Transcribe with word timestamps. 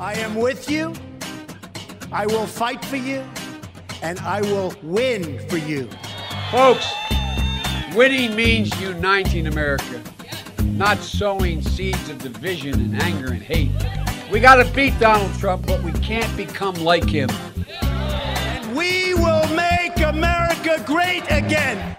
I 0.00 0.14
am 0.14 0.34
with 0.34 0.70
you. 0.70 0.94
I 2.10 2.24
will 2.24 2.46
fight 2.46 2.82
for 2.82 2.96
you. 2.96 3.22
And 4.00 4.18
I 4.20 4.40
will 4.40 4.72
win 4.82 5.46
for 5.50 5.58
you. 5.58 5.90
Folks, 6.50 6.90
winning 7.94 8.34
means 8.34 8.70
uniting 8.80 9.46
America, 9.46 10.00
not 10.64 10.96
sowing 11.00 11.60
seeds 11.60 12.08
of 12.08 12.16
division 12.16 12.72
and 12.72 13.02
anger 13.02 13.32
and 13.32 13.42
hate. 13.42 13.70
We 14.32 14.40
got 14.40 14.54
to 14.54 14.72
beat 14.72 14.98
Donald 14.98 15.38
Trump, 15.38 15.66
but 15.66 15.82
we 15.82 15.92
can't 15.92 16.34
become 16.34 16.76
like 16.76 17.04
him. 17.04 17.28
And 17.82 18.74
we 18.74 19.12
will 19.12 19.46
make 19.54 20.00
America 20.00 20.82
great 20.86 21.24
again. 21.30 21.96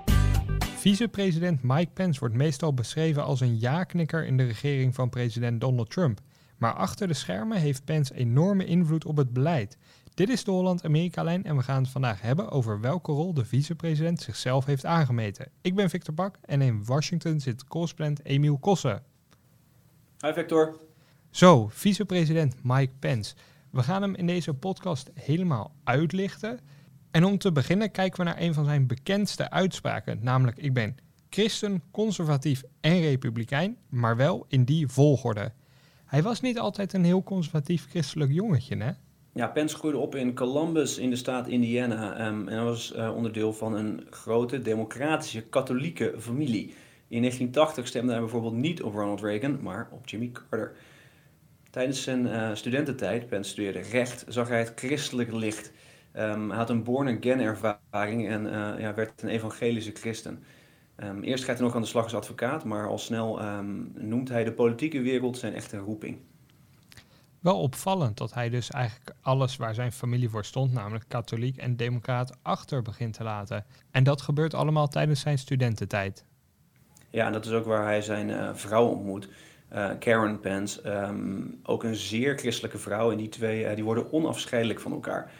Vicepresident 0.80 1.62
Mike 1.62 1.92
Pence 1.94 2.20
wordt 2.20 2.36
meestal 2.36 2.74
beschreven 2.74 3.24
als 3.24 3.42
een 3.42 3.60
ja-knikker 3.60 4.26
in 4.26 4.38
de 4.38 4.44
regering 4.44 4.96
van 4.96 5.10
president 5.10 5.62
Donald 5.62 5.90
Trump. 5.90 6.20
Maar 6.62 6.74
achter 6.74 7.08
de 7.08 7.14
schermen 7.14 7.58
heeft 7.58 7.86
Pence 7.86 8.16
enorme 8.16 8.66
invloed 8.66 9.06
op 9.06 9.18
het 9.18 9.34
beleid. 9.34 9.78
Dit 10.14 10.30
is 10.30 10.44
de 10.44 10.52
Holland-Amerika-lijn 10.52 11.44
en 11.44 11.56
we 11.56 11.64
gaan 11.64 11.82
het 11.82 11.92
vandaag 11.92 12.22
hebben 12.22 12.50
over 12.50 12.80
welke 12.80 13.12
rol 13.12 13.34
de 13.34 13.46
vicepresident 13.46 14.22
zichzelf 14.22 14.66
heeft 14.66 14.86
aangemeten. 14.86 15.48
Ik 15.62 15.76
ben 15.76 15.90
Victor 15.90 16.14
Bak 16.14 16.38
en 16.42 16.62
in 16.62 16.86
Washington 16.86 17.40
zit 17.40 17.64
correspondent 17.64 18.26
Emiel 18.26 18.58
Kossen. 18.58 19.04
Hi 20.20 20.34
Victor. 20.34 20.80
Zo, 21.30 21.68
vicepresident 21.68 22.56
Mike 22.64 22.94
Pence. 23.00 23.36
We 23.70 23.84
gaan 23.84 24.02
hem 24.02 24.16
in 24.16 24.28
deze 24.28 24.54
podcast 24.54 25.10
helemaal 25.14 25.74
uitlichten. 25.84 26.60
En 27.12 27.24
om 27.24 27.38
te 27.38 27.52
beginnen 27.52 27.92
kijken 27.92 28.20
we 28.20 28.26
naar 28.26 28.42
een 28.42 28.54
van 28.54 28.66
zijn 28.66 28.88
bekendste 28.88 29.50
uitspraken, 29.50 30.20
namelijk 30.22 30.58
ik 30.58 30.74
ben 30.74 30.98
christen, 31.30 31.84
conservatief 31.92 32.64
en 32.82 33.00
republikein, 33.00 33.78
maar 33.90 34.16
wel 34.16 34.46
in 34.48 34.66
die 34.66 34.88
volgorde. 34.88 35.52
Hij 36.12 36.22
was 36.22 36.42
niet 36.42 36.60
altijd 36.60 36.94
een 36.94 37.04
heel 37.04 37.24
conservatief 37.24 37.88
christelijk 37.90 38.32
jongetje, 38.32 38.78
hè? 38.78 38.92
Ja, 39.34 39.48
Pence 39.48 39.76
groeide 39.76 40.00
op 40.00 40.16
in 40.16 40.36
Columbus 40.36 40.98
in 40.98 41.10
de 41.10 41.16
staat 41.16 41.48
Indiana 41.48 42.16
ehm, 42.18 42.48
en 42.48 42.64
was 42.64 42.94
uh, 42.96 43.16
onderdeel 43.16 43.54
van 43.54 43.74
een 43.74 44.08
grote 44.10 44.62
democratische 44.62 45.42
katholieke 45.42 46.14
familie. 46.18 46.74
In 47.08 47.20
1980 47.20 47.88
stemde 47.88 48.12
hij 48.12 48.22
bijvoorbeeld 48.22 48.54
niet 48.54 48.84
op 48.84 48.94
Ronald 48.94 49.22
Reagan, 49.22 49.62
maar 49.62 49.90
op 49.92 50.08
Jimmy 50.08 50.32
Carter. 50.32 50.76
Tijdens 51.70 52.04
zijn 52.04 52.26
uh, 52.26 52.50
studententijd, 52.54 53.28
Pence 53.28 53.50
studeerde 53.50 53.80
recht, 53.80 54.26
zag 54.28 54.48
hij 54.48 54.60
het 54.60 54.72
christelijke 54.76 55.38
licht. 55.38 55.72
Um, 56.16 56.50
hij 56.50 56.58
had 56.58 56.70
een 56.70 56.84
born-again 56.84 57.40
ervaring 57.40 58.28
en 58.28 58.46
uh, 58.46 58.74
ja, 58.80 58.94
werd 58.94 59.22
een 59.22 59.30
evangelische 59.30 59.92
christen. 59.94 60.44
Um, 61.04 61.24
eerst 61.24 61.44
gaat 61.44 61.58
hij 61.58 61.66
nog 61.66 61.76
aan 61.76 61.82
de 61.82 61.88
slag 61.88 62.04
als 62.04 62.16
advocaat, 62.16 62.64
maar 62.64 62.88
al 62.88 62.98
snel 62.98 63.46
um, 63.46 63.92
noemt 63.96 64.30
hij 64.30 64.44
de 64.44 64.54
politieke 64.54 65.02
wereld 65.02 65.38
zijn 65.38 65.54
echte 65.54 65.78
roeping. 65.78 66.18
Wel 67.40 67.60
opvallend 67.60 68.18
dat 68.18 68.34
hij 68.34 68.50
dus 68.50 68.70
eigenlijk 68.70 69.16
alles 69.22 69.58
waar 69.58 69.74
zijn 69.74 69.92
familie 69.92 70.30
voor 70.30 70.46
stond, 70.46 70.74
namelijk 70.74 71.06
katholiek 71.08 71.58
en 71.58 71.76
democraat, 71.76 72.38
achter 72.42 72.82
begint 72.82 73.14
te 73.14 73.24
laten. 73.24 73.66
En 73.92 74.04
dat 74.04 74.22
gebeurt 74.22 74.54
allemaal 74.54 74.88
tijdens 74.88 75.20
zijn 75.20 75.38
studententijd. 75.38 76.26
Ja, 77.10 77.26
en 77.26 77.32
dat 77.32 77.46
is 77.46 77.52
ook 77.52 77.66
waar 77.66 77.84
hij 77.84 78.02
zijn 78.02 78.30
uh, 78.30 78.50
vrouw 78.54 78.86
ontmoet. 78.86 79.30
Uh, 79.74 79.90
Karen 80.00 80.40
Pence, 80.40 80.90
um, 80.90 81.60
ook 81.64 81.84
een 81.84 81.96
zeer 81.96 82.38
christelijke 82.38 82.78
vrouw. 82.78 83.12
En 83.12 83.18
die 83.18 83.30
twee 83.30 83.64
uh, 83.64 83.76
die 83.76 83.84
worden 83.84 84.14
onafscheidelijk 84.14 84.80
van 84.80 84.92
elkaar. 84.92 85.32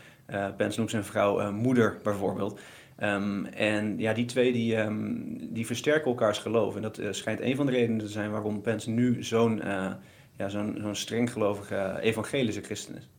Pence 0.58 0.78
noemt 0.78 0.92
zijn 0.92 1.04
vrouw 1.04 1.52
moeder 1.52 2.00
bijvoorbeeld. 2.04 2.60
Um, 3.04 3.46
en 3.46 3.98
ja, 4.00 4.14
die 4.14 4.26
twee 4.26 4.52
die, 4.52 4.78
um, 4.78 5.54
die 5.54 5.66
versterken 5.66 6.12
elkaars 6.12 6.38
geloof. 6.38 6.76
En 6.76 6.82
dat 6.82 7.02
schijnt 7.12 7.42
een 7.42 7.56
van 7.56 7.66
de 7.66 7.72
redenen 7.72 7.98
te 8.00 8.08
zijn 8.08 8.32
waarom 8.32 8.62
Pence 8.62 8.90
nu 8.90 9.24
zo'n 9.24 9.62
ja, 10.38 10.50
zo'n 10.50 10.78
zo'n 10.82 10.96
strenggelovige 10.96 12.00
evangelische 12.02 12.62
christen 12.62 12.96
is. 12.96 13.10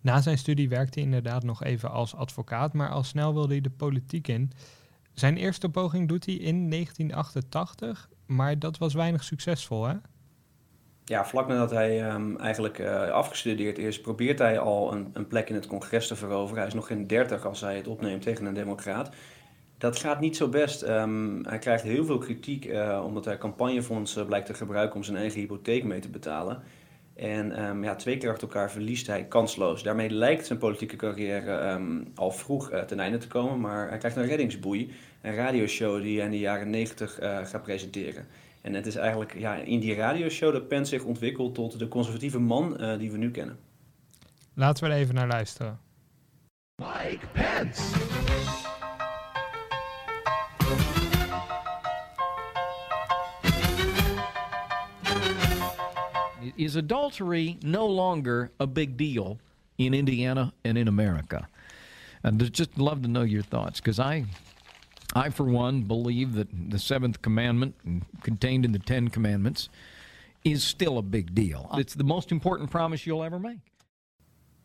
Na 0.00 0.20
zijn 0.20 0.38
studie 0.38 0.68
werkte 0.68 0.98
hij 0.98 1.08
inderdaad 1.08 1.42
nog 1.44 1.64
even 1.64 1.90
als 1.90 2.14
advocaat, 2.14 2.72
maar 2.72 2.90
al 2.90 3.02
snel 3.02 3.34
wilde 3.34 3.52
hij 3.52 3.60
de 3.60 3.70
politiek 3.70 4.28
in. 4.28 4.52
Zijn 5.12 5.36
eerste 5.36 5.68
poging 5.68 6.08
doet 6.08 6.26
hij 6.26 6.34
in 6.34 6.70
1988, 6.70 8.08
maar 8.26 8.58
dat 8.58 8.78
was 8.78 8.94
weinig 8.94 9.24
succesvol, 9.24 9.86
hè? 9.86 9.94
Ja, 11.10 11.24
vlak 11.24 11.48
nadat 11.48 11.70
hij 11.70 12.12
um, 12.12 12.38
eigenlijk 12.38 12.78
uh, 12.78 13.10
afgestudeerd 13.10 13.78
is, 13.78 14.00
probeert 14.00 14.38
hij 14.38 14.58
al 14.58 14.92
een, 14.92 15.10
een, 15.12 15.26
plek 15.26 15.48
in 15.48 15.54
het 15.54 15.66
congres 15.66 16.06
te 16.06 16.16
veroveren. 16.16 16.58
Hij 16.58 16.66
is 16.66 16.74
nog 16.74 16.86
geen 16.86 17.06
30 17.06 17.46
als 17.46 17.60
hij 17.60 17.76
het 17.76 17.86
opneemt 17.86 18.22
tegen 18.22 18.46
een 18.46 18.54
democraat. 18.54 19.10
Dat 19.78 19.98
gaat 19.98 20.20
niet 20.20 20.36
zo 20.36 20.48
best. 20.48 20.82
Um, 20.82 21.46
hij 21.46 21.58
krijgt 21.58 21.82
heel 21.82 22.04
veel 22.04 22.18
kritiek 22.18 22.64
uh, 22.64 23.02
omdat 23.06 23.24
hij 23.24 23.38
campagnefondsen 23.38 24.26
blijkt 24.26 24.46
te 24.46 24.54
gebruiken 24.54 24.96
om 24.96 25.02
zijn 25.02 25.16
eigen 25.16 25.40
hypotheek 25.40 25.84
mee 25.84 26.00
te 26.00 26.08
betalen. 26.08 26.62
En 27.14 27.64
um, 27.64 27.84
ja, 27.84 27.94
twee 27.94 28.16
keer 28.18 28.30
achter 28.30 28.48
elkaar 28.48 28.70
verliest 28.70 29.06
hij 29.06 29.24
kansloos. 29.24 29.82
Daarmee 29.82 30.10
lijkt 30.10 30.46
zijn 30.46 30.58
politieke 30.58 30.96
carrière 30.96 31.80
al 32.14 32.30
vroeg 32.30 32.70
ten 32.86 33.00
einde 33.00 33.18
te 33.18 33.28
komen. 33.28 33.60
Maar 33.60 33.88
hij 33.88 33.98
krijgt 33.98 34.16
een 34.16 34.26
reddingsboei, 34.26 34.92
een 35.22 35.34
radioshow 35.34 36.02
die 36.02 36.16
hij 36.16 36.24
in 36.24 36.30
de 36.30 36.38
jaren 36.38 36.70
90 36.70 37.20
uh, 37.20 37.38
gaat 37.44 37.62
presenteren. 37.62 38.26
En 38.60 38.74
het 38.74 38.86
is 38.86 38.96
eigenlijk 38.96 39.38
ja, 39.38 39.54
in 39.54 39.80
die 39.80 39.94
radioshow 39.94 40.52
dat 40.52 40.68
Pence 40.68 40.90
zich 40.96 41.04
ontwikkelt 41.04 41.54
tot 41.54 41.78
de 41.78 41.88
conservatieve 41.88 42.38
man 42.38 42.76
uh, 42.80 42.98
die 42.98 43.10
we 43.10 43.18
nu 43.18 43.30
kennen. 43.30 43.58
Laten 44.54 44.84
we 44.84 44.90
er 44.90 44.96
even 44.96 45.14
naar 45.14 45.26
luisteren. 45.26 45.78
Mike 46.76 47.26
Pence. 47.32 47.82
Is 56.56 56.76
adultery 56.76 57.56
no 57.64 57.86
longer 57.86 58.50
a 58.60 58.66
big 58.66 58.96
deal 58.96 59.38
in 59.76 59.94
Indiana 59.94 60.52
and 60.62 60.76
in 60.76 60.88
America? 60.88 61.48
And 62.22 62.42
I'd 62.42 62.56
just 62.56 62.76
love 62.76 63.00
to 63.02 63.08
know 63.08 63.22
your 63.22 63.42
thoughts 63.42 63.80
because 63.80 63.98
I 63.98 64.24
I, 65.16 65.30
for 65.30 65.46
one, 65.46 65.82
believe 65.86 66.34
that 66.34 66.48
the 66.70 66.78
seventh 66.78 67.20
commandment, 67.20 67.74
contained 68.20 68.64
in 68.64 68.72
the 68.72 68.78
Ten 68.78 69.10
Commandments, 69.10 69.68
is 70.42 70.68
still 70.68 70.96
a 70.96 71.02
big 71.02 71.34
deal. 71.34 71.68
It's 71.72 71.94
the 71.94 72.04
most 72.04 72.30
important 72.30 72.70
promise 72.70 73.04
you'll 73.04 73.24
ever 73.24 73.40
make. 73.40 73.58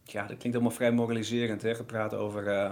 Ja, 0.03 0.27
dat 0.27 0.37
klinkt 0.37 0.53
allemaal 0.53 0.75
vrij 0.75 0.91
moraliserend, 0.91 1.61
hè, 1.61 1.75
gepraat 1.75 2.13
over 2.13 2.47
uh, 2.47 2.71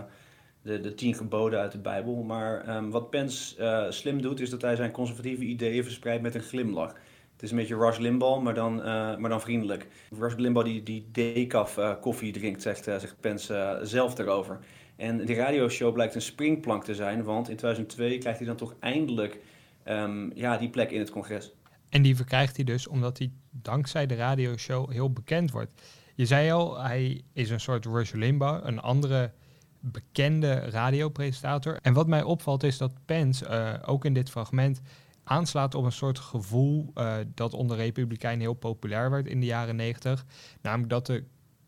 de, 0.62 0.80
de 0.80 0.94
tien 0.94 1.16
geboden 1.16 1.60
uit 1.60 1.72
de 1.72 1.78
Bijbel. 1.78 2.24
Maar 2.24 2.76
um, 2.76 2.92
wat 2.92 3.10
Pence 3.10 3.60
uh, 3.60 3.92
slim 3.92 4.22
doet, 4.22 4.40
is 4.40 4.50
dat 4.50 4.62
hij 4.62 4.76
zijn 4.76 4.92
conservatieve 4.92 5.44
ideeën 5.44 5.84
verspreidt 5.84 6.22
met 6.22 6.36
een 6.36 6.42
glimlach. 6.42 6.94
Het 7.34 7.44
is 7.44 7.52
een 7.52 7.58
beetje 7.58 7.78
Rush 7.78 7.98
Limbaugh, 7.98 8.42
maar 8.42 8.54
dan, 8.54 8.78
uh, 8.78 8.84
maar 9.18 9.30
dan 9.30 9.42
vriendelijk. 9.42 9.88
Rush 10.20 10.36
Limbaugh 10.36 10.68
die, 10.68 10.84
die 10.84 11.08
decaf 11.12 11.80
koffie 12.02 12.32
drinkt, 12.32 12.62
zegt, 12.62 12.84
zegt 12.84 13.16
Pence 13.20 13.80
zelf 13.84 14.18
erover. 14.18 14.60
En 14.96 15.26
die 15.26 15.36
radioshow 15.36 15.94
blijkt 15.94 16.16
een 16.16 16.22
springplank 16.22 16.84
te 16.84 16.96
zijn, 16.96 17.24
want 17.24 17.50
in 17.50 17.56
2002 17.56 18.18
krijgt 18.18 18.38
hij 18.38 18.48
dan 18.48 18.58
toch 18.58 18.76
eindelijk 18.80 19.40
um, 19.88 20.32
ja, 20.36 20.58
die 20.58 20.70
plek 20.70 20.92
in 20.92 21.00
het 21.00 21.12
congres. 21.12 21.52
En 21.90 22.02
die 22.02 22.16
verkrijgt 22.16 22.56
hij 22.56 22.66
dus 22.66 22.88
omdat 22.88 23.18
hij 23.18 23.32
dankzij 23.50 24.06
de 24.06 24.16
radioshow 24.16 24.92
heel 24.92 25.14
bekend 25.14 25.52
wordt. 25.52 25.82
Je 26.16 26.26
zei 26.26 26.52
al, 26.52 26.82
hij 26.82 27.22
is 27.34 27.50
een 27.50 27.60
soort 27.60 27.86
Rush 27.86 28.12
Limbaugh, 28.12 28.66
een 28.66 28.80
andere 28.80 29.32
bekende 29.80 30.54
radiopresentator. 30.54 31.78
En 31.82 31.94
wat 31.94 32.08
mij 32.08 32.24
opvalt 32.24 32.64
is 32.64 32.78
dat 32.78 32.94
Pence 33.06 33.46
uh, 33.50 33.90
ook 33.90 34.06
in 34.06 34.14
dit 34.14 34.30
fragment 34.30 34.82
aanslaat 35.24 35.76
op 35.76 35.84
een 35.84 35.92
soort 35.92 36.20
gevoel 36.20 36.92
uh, 36.96 37.16
dat 37.28 37.54
onder 37.54 37.78
Republikeinen 37.78 38.42
heel 38.42 38.54
populair 38.54 39.10
werd 39.10 39.28
in 39.28 39.40
de 39.40 39.46
jaren 39.46 39.76
90. 39.76 40.26
Namelijk 40.62 40.90
dat 40.90 41.06
de 41.06 41.24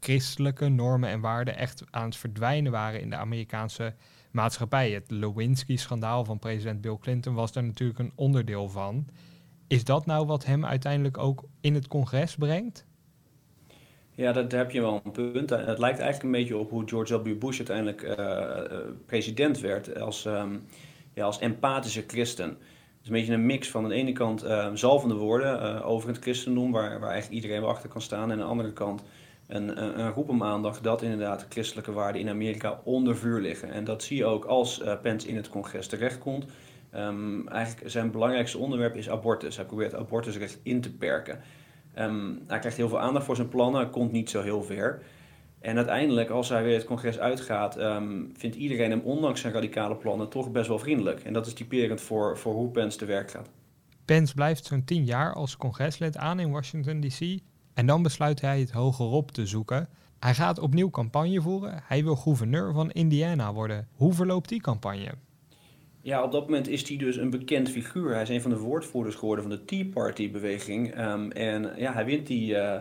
christelijke 0.06 0.68
normen 0.68 1.10
en 1.10 1.20
waarden 1.20 1.58
echt 1.58 1.84
aan 1.92 2.06
het 2.06 2.16
verdwijnen 2.16 2.72
waren 2.72 3.02
in 3.02 3.10
de 3.10 3.16
Amerikaanse 3.16 3.94
maatschappij. 4.32 4.92
Het 4.92 5.12
Lewinsky-schandaal 5.12 6.26
van 6.26 6.40
president 6.40 6.82
Bill 6.82 6.98
Clinton 7.02 7.34
was 7.34 7.52
daar 7.52 7.64
natuurlijk 7.64 8.00
een 8.00 8.12
onderdeel 8.16 8.70
van. 8.70 9.08
Is 9.68 9.84
dat 9.84 10.06
nou 10.06 10.26
wat 10.26 10.46
hem 10.46 10.66
uiteindelijk 10.66 11.18
ook 11.18 11.44
in 11.62 11.74
het 11.74 11.88
congres 11.88 12.36
brengt? 12.36 12.86
Ja, 14.12 14.32
dat, 14.32 14.52
heb 14.52 14.72
je 14.72 14.82
wel 14.82 15.02
een 15.04 15.12
punt. 15.12 15.50
Het 15.50 15.80
lijkt 15.80 16.00
eigenlijk 16.00 16.24
een 16.24 16.42
beetje 16.42 16.58
op 16.58 16.70
hoe 16.70 16.88
George 16.88 17.22
W. 17.22 17.40
Bush 17.40 17.58
uiteindelijk 17.58 18.02
uh, 18.02 18.92
president 19.06 19.60
werd 19.60 20.00
als, 20.00 20.26
um, 20.26 20.64
ja, 21.14 21.26
als 21.26 21.40
empathische 21.40 22.04
christen. 22.08 22.50
Het 22.50 22.58
is 23.02 23.08
een 23.08 23.14
beetje 23.14 23.34
een 23.34 23.46
mix 23.46 23.70
van 23.70 23.84
aan 23.84 23.90
de 23.90 23.96
ene 23.96 24.12
kant 24.12 24.44
uh, 24.44 24.68
zalvende 24.74 25.16
woorden 25.16 25.84
over 25.84 26.10
het 26.10 26.18
christendom, 26.18 26.72
waar, 26.72 27.00
waar 27.00 27.12
eigenlijk 27.12 27.42
iedereen 27.42 27.62
wel 27.62 27.70
achter 27.70 27.90
kan 27.90 28.02
staan. 28.02 28.24
En 28.24 28.32
aan 28.32 28.38
de 28.38 28.44
andere 28.44 28.74
kant 28.74 29.04
een, 29.48 29.84
een, 29.84 30.00
een 30.00 30.12
roep 30.12 30.30
om 30.30 30.44
aandacht 30.44 30.84
dat 30.84 31.02
inderdaad 31.02 31.46
christelijke 31.50 31.92
waarden 31.92 32.22
in 32.22 32.30
Amerika 32.30 32.82
onder 32.84 33.18
vuur 33.18 33.42
liggen. 33.42 33.72
En 33.72 33.84
dat 33.84 34.04
zie 34.04 34.18
je 34.18 34.26
ook 34.26 34.46
als 34.46 34.82
uh, 34.82 34.94
Pence 35.02 35.28
in 35.28 35.36
het 35.36 35.50
congres 35.50 35.88
terechtkomt. 35.88 36.46
Um, 36.96 37.48
eigenlijk 37.48 37.90
zijn 37.90 38.12
belangrijkste 38.12 38.58
onderwerp 38.58 38.96
is 38.96 39.10
abortus. 39.10 39.56
Hij 39.56 39.66
probeert 39.66 39.96
abortusrecht 39.96 40.60
in 40.64 40.82
te 40.82 40.94
perken. 40.94 41.40
Um, 41.98 42.42
hij 42.48 42.60
krijgt 42.60 42.78
heel 42.78 42.90
veel 42.90 43.00
aandacht 43.00 43.26
voor 43.26 43.36
zijn 43.36 43.50
plannen, 43.50 43.90
komt 43.90 44.12
niet 44.12 44.30
zo 44.30 44.42
heel 44.42 44.64
ver. 44.64 45.02
En 45.60 45.78
uiteindelijk, 45.78 46.30
als 46.30 46.50
hij 46.50 46.64
weer 46.64 46.76
het 46.76 46.86
congres 46.86 47.20
uitgaat, 47.20 47.80
um, 47.80 48.32
vindt 48.38 48.56
iedereen 48.56 48.90
hem, 48.90 49.02
ondanks 49.02 49.42
zijn 49.42 49.54
radicale 49.54 49.96
plannen, 49.96 50.30
toch 50.30 50.52
best 50.52 50.68
wel 50.68 50.80
vriendelijk. 50.80 51.20
En 51.24 51.34
dat 51.34 51.48
is 51.48 51.54
typerend 51.54 52.02
voor, 52.02 52.38
voor 52.38 52.54
hoe 52.54 52.70
Pence 52.70 52.98
te 52.98 53.06
werk 53.06 53.32
gaat. 53.32 53.50
Pence 54.06 54.34
blijft 54.34 54.66
zo'n 54.66 54.84
tien 54.84 55.04
jaar 55.04 55.34
als 55.34 55.58
congreslid 55.58 56.18
aan 56.18 56.40
in 56.40 56.52
Washington, 56.52 57.02
D.C. 57.02 57.40
En 57.76 57.86
dan 57.86 58.04
besluit 58.04 58.42
hij 58.42 58.60
het 58.60 58.72
hogerop 58.72 59.32
te 59.32 59.46
zoeken. 59.46 59.90
Hij 60.20 60.34
gaat 60.34 60.60
opnieuw 60.60 60.90
campagne 60.90 61.42
voeren. 61.42 61.84
Hij 61.84 62.04
wil 62.04 62.16
gouverneur 62.16 62.74
van 62.74 62.92
Indiana 62.92 63.54
worden. 63.54 63.88
Hoe 63.96 64.14
verloopt 64.14 64.50
die 64.50 64.62
campagne? 64.62 65.12
Ja, 66.02 66.24
op 66.24 66.32
dat 66.32 66.44
moment 66.44 66.68
is 66.68 66.88
hij 66.88 66.98
dus 66.98 67.18
een 67.18 67.30
bekend 67.30 67.70
figuur. 67.70 68.14
Hij 68.14 68.22
is 68.22 68.30
een 68.30 68.42
van 68.42 68.52
de 68.52 68.58
woordvoerders 68.58 69.16
geworden 69.16 69.44
van 69.46 69.54
de 69.54 69.66
Tea 69.66 69.86
Party-beweging. 69.94 70.94
Ehm, 70.94 71.30
en 71.32 71.72
ja, 71.78 71.94
hij 71.94 72.06
wint, 72.06 72.28
die, 72.28 72.54
uh, 72.54 72.80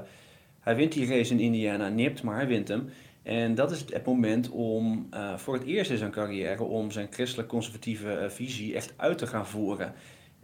hij 0.60 0.76
wint 0.76 0.92
die 0.92 1.06
race 1.06 1.32
in 1.32 1.40
Indiana, 1.40 1.88
nipt, 1.88 2.22
maar 2.22 2.36
hij 2.36 2.46
wint 2.46 2.68
hem. 2.68 2.88
En 3.22 3.54
dat 3.54 3.70
is 3.70 3.84
het 3.88 4.06
moment 4.06 4.50
om 4.50 5.06
uh, 5.14 5.36
voor 5.36 5.54
het 5.54 5.64
eerst 5.64 5.90
in 5.90 5.98
zijn 5.98 6.10
carrière 6.10 6.62
om 6.62 6.90
zijn 6.90 7.08
christelijk-conservatieve 7.10 8.20
uh, 8.22 8.28
visie 8.28 8.74
echt 8.74 8.94
uit 8.96 9.18
te 9.18 9.26
gaan 9.26 9.46
voeren. 9.46 9.92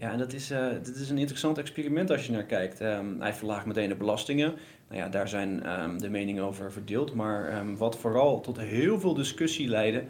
Ja, 0.01 0.13
en 0.13 0.19
dat 0.19 0.33
is, 0.33 0.51
uh, 0.51 0.67
is 0.95 1.11
een 1.11 1.19
interessant 1.19 1.59
experiment 1.59 2.11
als 2.11 2.27
je 2.27 2.33
naar 2.33 2.45
kijkt. 2.45 2.81
Um, 2.81 3.21
hij 3.21 3.35
verlaagt 3.35 3.67
meteen 3.67 3.89
de 3.89 3.95
belastingen. 3.95 4.55
Nou 4.89 5.01
ja, 5.01 5.09
daar 5.09 5.29
zijn 5.29 5.81
um, 5.81 5.99
de 5.99 6.11
meningen 6.11 6.45
over 6.45 6.73
verdeeld. 6.73 7.15
Maar 7.15 7.59
um, 7.59 7.77
wat 7.77 7.99
vooral 7.99 8.41
tot 8.41 8.59
heel 8.59 9.01
veel 9.01 9.15
discussie 9.15 9.69
leidde, 9.69 10.05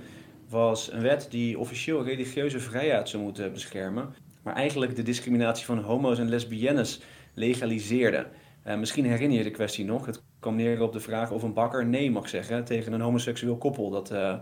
was 0.49 0.93
een 0.93 1.03
wet 1.03 1.27
die 1.31 1.59
officieel 1.59 2.05
religieuze 2.05 2.61
vrijheid 2.61 3.09
zou 3.09 3.23
moeten 3.23 3.53
beschermen. 3.53 4.15
Maar 4.43 4.55
eigenlijk 4.55 4.97
de 4.97 5.03
discriminatie 5.03 5.67
van 5.67 5.79
homo's 5.79 6.19
en 6.19 6.29
lesbiennes 6.29 7.01
legaliseerde. 7.35 8.27
Uh, 8.67 8.77
misschien 8.77 9.05
herinner 9.05 9.39
je 9.39 9.45
de 9.45 9.51
kwestie 9.51 9.85
nog. 9.85 10.07
Het 10.07 10.23
kwam 10.39 10.57
neer 10.57 10.83
op 10.83 10.93
de 10.93 11.01
vraag 11.01 11.31
of 11.31 11.43
een 11.43 11.55
bakker 11.55 11.87
nee 11.87 12.11
mag 12.11 12.29
zeggen 12.29 12.65
tegen 12.65 12.93
een 12.93 13.01
homoseksueel 13.01 13.57
koppel 13.57 13.91
dat, 13.91 14.13
uh, 14.13 14.39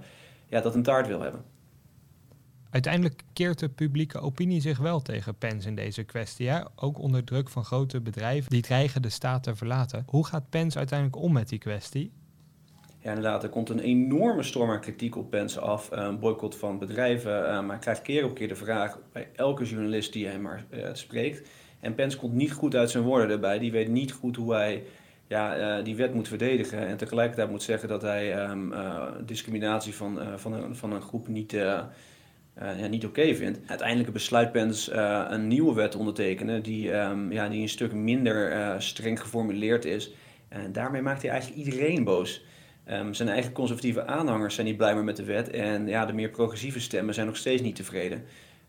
ja, 0.49 0.61
dat 0.61 0.75
een 0.75 0.83
taart 0.83 1.07
wil 1.07 1.21
hebben. 1.21 1.58
Uiteindelijk 2.71 3.23
keert 3.33 3.59
de 3.59 3.69
publieke 3.69 4.19
opinie 4.19 4.61
zich 4.61 4.79
wel 4.79 5.03
tegen 5.03 5.35
Pence 5.35 5.69
in 5.69 5.75
deze 5.75 6.03
kwestie. 6.03 6.51
Ook 6.75 6.99
onder 6.99 7.25
druk 7.25 7.49
van 7.49 7.65
grote 7.65 8.01
bedrijven 8.01 8.51
die 8.51 8.63
dreigen 8.63 9.03
de 9.03 9.11
staat 9.11 9.43
te 9.43 9.57
verlaten. 9.57 10.05
Hoe 10.07 10.27
gaat 10.27 10.51
Pence 10.51 10.79
uiteindelijk 10.79 11.23
om 11.23 11.33
met 11.33 11.49
die 11.49 11.59
kwestie? 11.59 12.13
Ja, 12.99 13.09
inderdaad, 13.09 13.43
er 13.43 13.49
komt 13.49 13.69
een 13.69 13.79
enorme 13.79 14.43
storm 14.43 14.71
aan 14.71 14.81
kritiek 14.81 15.17
op 15.17 15.31
Pence 15.31 15.61
af. 15.61 15.89
Een 15.91 16.19
boycott 16.19 16.57
van 16.57 16.79
bedrijven. 16.79 17.41
Uh, 17.41 17.47
maar 17.47 17.69
hij 17.69 17.79
krijgt 17.79 18.03
keer 18.03 18.25
op 18.25 18.35
keer 18.35 18.49
de 18.49 18.57
vraag 18.57 18.99
bij 19.13 19.29
elke 19.35 19.65
journalist 19.65 20.13
die 20.13 20.27
hij 20.27 20.39
maar 20.39 20.65
uh, 20.71 20.89
spreekt. 20.93 21.49
En 21.81 21.95
Pence 21.95 22.19
komt 22.19 22.35
niet 22.35 22.53
goed 22.53 22.75
uit 22.75 22.91
zijn 22.91 23.05
woorden 23.05 23.31
erbij. 23.31 23.59
Die 23.59 23.73
weet 23.73 23.89
niet 23.89 24.13
goed 24.13 24.37
hoe 24.37 24.55
hij 24.55 24.85
ja, 25.27 25.83
die 25.83 25.97
wet 25.97 26.15
moet 26.15 26.29
verdedigen. 26.29 26.87
En 26.87 26.97
tegelijkertijd 26.97 27.51
moet 27.51 27.63
zeggen 27.63 27.89
dat 27.89 28.03
hij 28.03 28.51
um, 28.51 28.73
discriminatie 29.25 29.95
van, 29.95 30.19
van, 30.37 30.53
een, 30.53 30.77
van 30.77 30.93
een 30.93 31.03
groep 31.03 31.29
niet 31.29 31.57
ja, 32.61 32.87
niet 32.87 33.07
oké 33.07 33.35
vindt. 33.35 33.59
Uiteindelijk 33.67 34.13
besluit 34.13 34.53
Pence 34.53 34.93
uh, 34.93 35.25
een 35.29 35.49
nieuwe 35.49 35.75
wet 35.75 35.91
te 35.91 35.99
ondertekenen 35.99 36.63
die, 36.63 36.93
um, 36.93 37.33
ja, 37.33 37.49
die 37.49 37.61
een 37.61 37.69
stuk 37.69 37.93
minder 37.93 38.53
uh, 38.53 38.75
streng 38.79 39.21
geformuleerd 39.21 39.85
is. 39.85 40.13
En 40.49 40.73
daarmee 40.73 41.03
maakt 41.03 41.23
hij 41.23 41.31
eigenlijk 41.31 41.61
iedereen 41.65 42.05
boos. 42.05 42.45
Um, 42.91 43.15
zijn 43.15 43.29
eigen 43.29 43.53
conservatieve 43.53 44.07
aanhangers 44.07 44.55
zijn 44.55 44.67
niet 44.67 44.77
blij 44.77 44.95
meer 44.95 45.05
met 45.05 45.17
de 45.17 45.25
wet 45.25 45.51
en 45.51 45.87
ja, 45.87 46.07
de 46.07 46.13
meer 46.13 46.31
progressieve 46.31 46.81
stemmen 46.81 47.15
zijn 47.15 47.27
nog 47.27 47.37
steeds 47.37 47.63
niet 47.63 47.77
tevreden. 47.77 48.25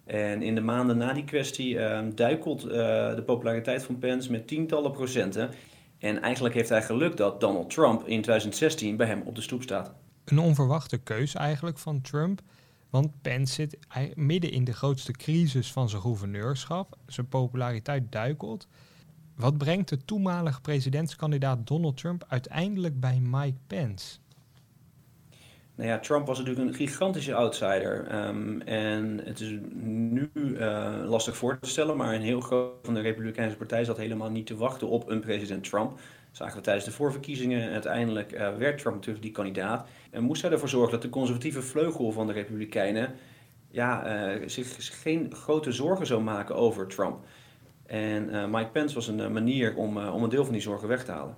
En 0.05 0.41
in 0.41 0.55
de 0.55 0.61
maanden 0.61 0.97
na 0.97 1.13
die 1.13 1.23
kwestie 1.23 1.79
um, 1.79 2.15
duikelt 2.15 2.61
de 2.61 3.23
populariteit 3.25 3.83
van 3.83 3.99
Pence 3.99 4.31
met 4.31 4.47
tientallen 4.47 4.91
procenten. 4.91 5.49
En 5.99 6.21
eigenlijk 6.21 6.55
heeft 6.55 6.69
hij 6.69 6.83
geluk 6.83 7.17
dat 7.17 7.39
Donald 7.39 7.69
Trump 7.69 7.99
in 7.99 8.21
2016 8.21 8.97
bij 8.97 9.07
hem 9.07 9.21
op 9.25 9.35
de 9.35 9.41
stoep 9.41 9.61
staat. 9.61 9.93
Een 10.25 10.39
onverwachte 10.39 10.97
keus 10.97 11.35
eigenlijk 11.35 11.77
van 11.77 12.01
Trump. 12.01 12.41
Want 12.89 13.21
Pence 13.21 13.53
zit 13.53 13.77
midden 14.15 14.51
in 14.51 14.63
de 14.63 14.73
grootste 14.73 15.11
crisis 15.11 15.71
van 15.71 15.89
zijn 15.89 16.01
gouverneurschap. 16.01 16.97
Zijn 17.07 17.27
populariteit 17.27 18.11
duikelt. 18.11 18.67
Wat 19.35 19.57
brengt 19.57 19.89
de 19.89 20.05
toenmalige 20.05 20.61
presidentskandidaat 20.61 21.67
Donald 21.67 21.97
Trump 21.97 22.25
uiteindelijk 22.27 22.99
bij 22.99 23.19
Mike 23.19 23.57
Pence? 23.67 24.17
Nou 25.75 25.91
ja, 25.91 25.99
Trump 25.99 26.27
was 26.27 26.37
natuurlijk 26.37 26.67
een 26.67 26.73
gigantische 26.73 27.33
outsider. 27.33 28.25
Um, 28.27 28.61
en 28.61 29.21
het 29.23 29.39
is 29.39 29.55
nu 29.73 30.29
uh, 30.33 30.93
lastig 31.05 31.37
voor 31.37 31.59
te 31.59 31.69
stellen, 31.69 31.97
maar 31.97 32.13
een 32.13 32.21
heel 32.21 32.41
groot 32.41 32.73
van 32.81 32.93
de 32.93 32.99
Republikeinse 32.99 33.57
Partij 33.57 33.83
zat 33.83 33.97
helemaal 33.97 34.29
niet 34.29 34.45
te 34.45 34.55
wachten 34.55 34.89
op 34.89 35.09
een 35.09 35.19
president 35.19 35.63
Trump 35.63 35.99
zagen 36.39 36.57
we 36.57 36.63
tijdens 36.63 36.85
de 36.85 36.91
voorverkiezingen. 36.91 37.71
Uiteindelijk 37.71 38.31
uh, 38.31 38.57
werd 38.57 38.77
Trump 38.77 38.95
natuurlijk 38.95 39.23
die 39.23 39.33
kandidaat. 39.33 39.87
En 40.11 40.23
moest 40.23 40.41
hij 40.41 40.51
ervoor 40.51 40.69
zorgen 40.69 40.91
dat 40.91 41.01
de 41.01 41.09
conservatieve 41.09 41.61
vleugel 41.61 42.11
van 42.11 42.27
de 42.27 42.33
Republikeinen 42.33 43.15
ja, 43.71 44.27
uh, 44.37 44.47
zich 44.47 45.01
geen 45.01 45.33
grote 45.35 45.71
zorgen 45.71 46.07
zou 46.07 46.21
maken 46.21 46.55
over 46.55 46.87
Trump. 46.87 47.25
En 47.85 48.29
uh, 48.29 48.45
Mike 48.45 48.69
Pence 48.69 48.95
was 48.95 49.07
een 49.07 49.33
manier 49.33 49.75
om, 49.75 49.97
om 49.97 50.23
een 50.23 50.29
deel 50.29 50.43
van 50.43 50.53
die 50.53 50.61
zorgen 50.61 50.87
weg 50.87 51.05
te 51.05 51.11
halen. 51.11 51.37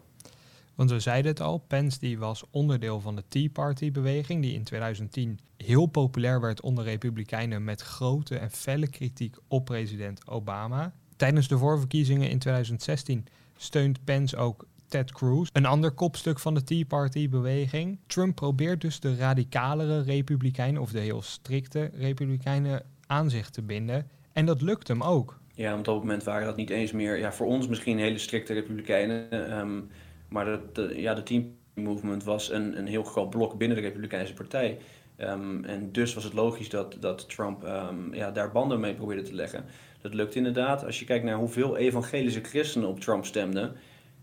Want 0.76 0.92
we 0.92 1.00
zeiden 1.00 1.32
het 1.32 1.42
al, 1.42 1.58
Pence 1.58 2.00
die 2.00 2.20
was 2.20 2.44
onderdeel 2.52 3.00
van 3.00 3.16
de 3.16 3.24
Tea 3.28 3.50
Party-beweging, 3.50 4.42
die 4.42 4.54
in 4.54 4.64
2010 4.64 5.40
heel 5.58 5.86
populair 5.86 6.42
werd 6.42 6.62
onder 6.62 6.84
Republikeinen 6.84 7.64
met 7.64 7.82
grote 7.82 8.38
en 8.38 8.52
felle 8.52 8.88
kritiek 8.88 9.36
op 9.48 9.66
president 9.66 10.28
Obama. 10.28 10.94
Tijdens 11.16 11.48
de 11.48 11.58
voorverkiezingen 11.58 12.30
in 12.30 12.40
2016 12.40 13.26
steunt 13.58 14.04
Pence 14.04 14.38
ook 14.38 14.66
Ted 14.92 15.12
Cruz, 15.12 15.50
een 15.54 15.66
ander 15.66 15.92
kopstuk 15.92 16.40
van 16.40 16.54
de 16.54 16.64
Tea 16.64 16.84
Party-beweging. 16.88 18.00
Trump 18.08 18.36
probeert 18.36 18.82
dus 18.82 19.00
de 19.00 19.16
radicalere 19.16 20.02
republikeinen, 20.02 20.82
of 20.82 20.92
de 20.92 21.00
heel 21.00 21.22
strikte 21.22 21.90
republikeinen, 21.94 22.84
aan 23.08 23.30
zich 23.30 23.50
te 23.50 23.62
binden. 23.62 24.10
En 24.34 24.46
dat 24.46 24.62
lukt 24.62 24.88
hem 24.88 25.04
ook. 25.04 25.40
Ja, 25.54 25.78
op 25.78 25.86
dat 25.86 25.96
moment 25.96 26.24
waren 26.24 26.46
dat 26.46 26.56
niet 26.56 26.70
eens 26.70 26.92
meer, 26.92 27.18
ja, 27.18 27.32
voor 27.32 27.48
ons 27.48 27.68
misschien 27.68 28.00
hele 28.00 28.18
strikte 28.18 28.54
republikeinen. 28.54 29.60
Um, 29.60 29.90
maar 30.28 30.46
de, 30.46 30.60
de, 30.74 31.02
ja, 31.02 31.14
de 31.14 31.24
Tea 31.24 31.42
Movement 31.76 32.24
was 32.24 32.52
een, 32.52 32.78
een 32.78 32.88
heel 32.88 33.04
groot 33.04 33.30
blok 33.30 33.58
binnen 33.58 33.78
de 33.78 33.84
Republikeinse 33.84 34.34
Partij. 34.34 34.78
Um, 35.18 35.64
en 35.64 35.92
dus 35.92 36.14
was 36.14 36.24
het 36.24 36.34
logisch 36.34 36.70
dat, 36.70 36.98
dat 37.00 37.30
Trump 37.30 37.64
um, 37.64 38.14
ja, 38.14 38.32
daar 38.32 38.52
banden 38.52 38.80
mee 38.80 38.94
probeerde 38.94 39.22
te 39.22 39.36
leggen. 39.36 39.66
Dat 40.02 40.14
lukt 40.14 40.36
inderdaad. 40.36 40.86
Als 40.86 41.00
je 41.00 41.06
kijkt 41.06 41.26
naar 41.26 41.38
hoeveel 41.38 41.78
evangelische 41.78 42.42
christenen 42.42 42.88
op 42.88 43.00
Trump 43.00 43.26
stemden, 43.26 43.76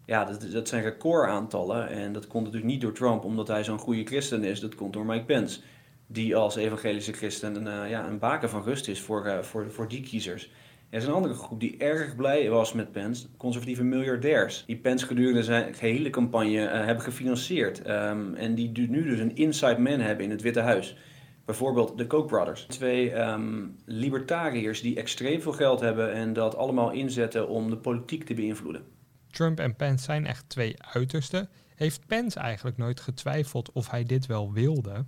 ja, 0.09 0.25
dat, 0.25 0.53
dat 0.53 0.69
zijn 0.69 0.83
recordaantallen. 0.83 1.89
En 1.89 2.13
dat 2.13 2.27
komt 2.27 2.45
natuurlijk 2.45 2.73
niet 2.73 2.81
door 2.81 2.93
Trump 2.93 3.25
omdat 3.25 3.49
hij 3.49 3.65
zo'n 3.65 3.79
goede 3.79 4.05
christen 4.05 4.45
is. 4.45 4.61
Dat 4.61 4.75
komt 4.75 4.93
door 4.93 5.07
Mike 5.07 5.25
Pence. 5.25 5.61
Die 6.07 6.37
als 6.37 6.57
evangelische 6.57 7.13
christen 7.13 7.55
een, 7.55 7.85
uh, 7.85 7.91
ja, 7.91 8.07
een 8.07 8.19
baken 8.19 8.51
van 8.51 8.63
rust 8.63 8.89
is 8.89 9.01
voor, 9.01 9.27
uh, 9.27 9.39
voor, 9.39 9.71
voor 9.71 9.89
die 9.89 10.01
kiezers. 10.01 10.51
Er 10.91 10.99
is 10.99 11.05
een 11.05 11.13
andere 11.13 11.35
groep 11.35 11.61
die 11.61 11.77
erg 11.77 12.17
blij 12.17 12.51
was 12.51 12.73
met 12.73 12.93
Pence, 12.93 13.27
conservatieve 13.37 13.85
miljardairs. 13.85 14.65
Die 14.67 14.77
Pence 14.77 15.07
gedurende 15.07 15.43
zijn 15.43 15.75
gehele 15.75 16.11
campagne 16.11 16.63
uh, 16.63 16.71
hebben 16.71 17.05
gefinancierd. 17.05 17.89
Um, 17.89 18.35
en 18.35 18.55
die 18.55 18.89
nu 18.89 19.03
dus 19.03 19.19
een 19.19 19.37
inside 19.37 19.81
man 19.81 20.01
hebben 20.01 20.25
in 20.25 20.31
het 20.31 20.43
Witte 20.43 20.61
Huis. 20.61 20.97
Bijvoorbeeld 21.45 21.99
de 21.99 22.07
Koch 22.07 22.27
brothers. 22.27 22.67
Twee 22.69 23.15
um, 23.15 23.77
libertariërs 23.85 24.81
die 24.81 24.97
extreem 24.97 25.41
veel 25.41 25.53
geld 25.53 25.81
hebben 25.81 26.13
en 26.13 26.33
dat 26.33 26.57
allemaal 26.57 26.91
inzetten 26.91 27.49
om 27.49 27.71
de 27.71 27.77
politiek 27.77 28.25
te 28.25 28.35
beïnvloeden. 28.35 28.98
Trump 29.39 29.61
en 29.61 29.77
Pence 29.77 30.05
zijn 30.05 30.27
echt 30.27 30.49
twee 30.49 30.75
uitersten. 30.95 31.49
Heeft 31.75 32.07
Pence 32.07 32.39
eigenlijk 32.39 32.77
nooit 32.77 33.01
getwijfeld 33.01 33.73
of 33.73 33.91
hij 33.91 34.05
dit 34.05 34.27
wel 34.27 34.53
wilde? 34.53 35.05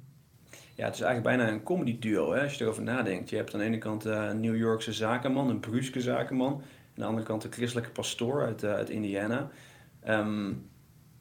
Ja, 0.75 0.85
het 0.85 0.95
is 0.95 1.01
eigenlijk 1.01 1.23
bijna 1.23 1.49
een 1.49 1.63
comedy 1.63 1.99
duo 1.99 2.33
hè, 2.33 2.43
als 2.43 2.55
je 2.55 2.65
erover 2.65 2.83
nadenkt. 2.83 3.31
Je 3.31 3.37
hebt 3.37 3.53
aan 3.55 3.59
de 3.59 3.67
ene 3.67 3.79
kant 3.79 4.07
uh, 4.07 4.27
een 4.29 4.41
New 4.41 4.57
Yorkse 4.57 4.93
zakenman, 4.93 5.49
een 5.49 5.61
Bruske 5.61 6.01
zakenman. 6.01 6.53
Aan 6.53 6.63
de 6.95 7.05
andere 7.05 7.27
kant 7.27 7.45
een 7.45 7.53
christelijke 7.53 7.91
pastoor 7.91 8.45
uit, 8.45 8.65
uit 8.65 8.91
Indiana. 8.91 9.51
Um, 10.09 10.69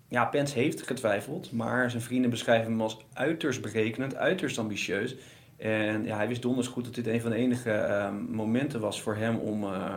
ja, 0.07 0.25
Pence 0.25 0.59
heeft 0.59 0.81
getwijfeld, 0.81 1.51
maar 1.51 1.89
zijn 1.89 2.03
vrienden 2.03 2.29
beschrijven 2.29 2.71
hem 2.71 2.81
als 2.81 3.05
uiterst 3.13 3.61
berekenend, 3.61 4.15
uiterst 4.15 4.57
ambitieus. 4.57 5.15
En 5.57 6.05
ja, 6.05 6.15
hij 6.15 6.27
wist 6.27 6.41
donders 6.41 6.67
goed 6.67 6.85
dat 6.85 6.95
dit 6.95 7.07
een 7.07 7.21
van 7.21 7.31
de 7.31 7.37
enige 7.37 7.69
uh, 7.69 8.09
momenten 8.29 8.79
was 8.79 9.01
voor 9.01 9.15
hem 9.15 9.35
om 9.35 9.63
uh, 9.63 9.95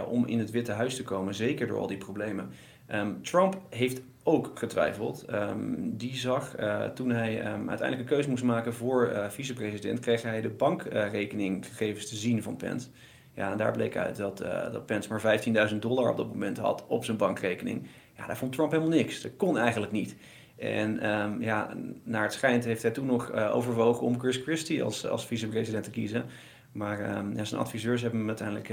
om 0.00 0.26
in 0.26 0.38
het 0.38 0.50
Witte 0.50 0.72
Huis 0.72 0.96
te 0.96 1.02
komen, 1.02 1.34
zeker 1.34 1.66
door 1.66 1.78
al 1.78 1.86
die 1.86 1.96
problemen. 1.96 2.50
Um, 2.94 3.22
Trump 3.22 3.60
heeft 3.68 4.00
ook 4.22 4.50
getwijfeld. 4.54 5.24
Um, 5.32 5.96
die 5.96 6.16
zag 6.16 6.60
uh, 6.60 6.84
toen 6.84 7.10
hij 7.10 7.38
um, 7.38 7.68
uiteindelijk 7.68 8.00
een 8.00 8.14
keuze 8.14 8.28
moest 8.28 8.44
maken 8.44 8.74
voor 8.74 9.10
uh, 9.10 9.28
vicepresident, 9.28 10.00
kreeg 10.00 10.22
hij 10.22 10.40
de 10.40 10.48
bankrekeninggegevens 10.48 12.08
te 12.08 12.16
zien 12.16 12.42
van 12.42 12.56
Pence. 12.56 12.88
Ja, 13.34 13.50
en 13.52 13.58
daar 13.58 13.72
bleek 13.72 13.96
uit 13.96 14.16
dat, 14.16 14.42
uh, 14.42 14.72
dat 14.72 14.86
Pence 14.86 15.08
maar 15.08 15.70
15.000 15.70 15.78
dollar 15.78 16.10
op 16.10 16.16
dat 16.16 16.28
moment 16.28 16.58
had 16.58 16.84
op 16.86 17.04
zijn 17.04 17.16
bankrekening. 17.16 17.86
Ja, 18.16 18.26
daar 18.26 18.36
vond 18.36 18.52
Trump 18.52 18.70
helemaal 18.70 18.96
niks. 18.96 19.22
Dat 19.22 19.36
kon 19.36 19.58
eigenlijk 19.58 19.92
niet. 19.92 20.16
En 20.56 20.98
ja, 21.40 21.74
naar 22.02 22.22
het 22.22 22.32
schijnt 22.32 22.64
heeft 22.64 22.82
hij 22.82 22.90
toen 22.90 23.06
nog 23.06 23.32
overwogen 23.32 24.06
om 24.06 24.18
Chris 24.18 24.36
Christie 24.36 24.82
als, 24.82 25.06
als 25.06 25.26
vicepresident 25.26 25.84
te 25.84 25.90
kiezen. 25.90 26.24
Maar 26.72 27.00
ja, 27.34 27.44
zijn 27.44 27.60
adviseurs 27.60 28.02
hebben 28.02 28.20
hem 28.20 28.28
uiteindelijk, 28.28 28.68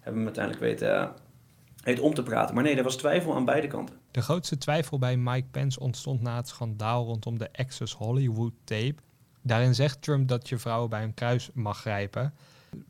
hebben 0.00 0.24
hem 0.24 0.24
uiteindelijk 0.24 0.64
weten, 0.64 1.12
weten 1.84 2.04
om 2.04 2.14
te 2.14 2.22
praten. 2.22 2.54
Maar 2.54 2.64
nee, 2.64 2.76
er 2.76 2.82
was 2.82 2.96
twijfel 2.96 3.34
aan 3.34 3.44
beide 3.44 3.66
kanten. 3.66 3.96
De 4.10 4.22
grootste 4.22 4.58
twijfel 4.58 4.98
bij 4.98 5.16
Mike 5.16 5.48
Pence 5.50 5.80
ontstond 5.80 6.20
na 6.20 6.36
het 6.36 6.48
schandaal 6.48 7.04
rondom 7.04 7.38
de 7.38 7.48
Access 7.52 7.94
Hollywood 7.94 8.52
tape. 8.64 8.94
Daarin 9.42 9.74
zegt 9.74 10.02
Trump 10.02 10.28
dat 10.28 10.48
je 10.48 10.58
vrouwen 10.58 10.90
bij 10.90 11.02
een 11.02 11.14
kruis 11.14 11.50
mag 11.54 11.80
grijpen. 11.80 12.34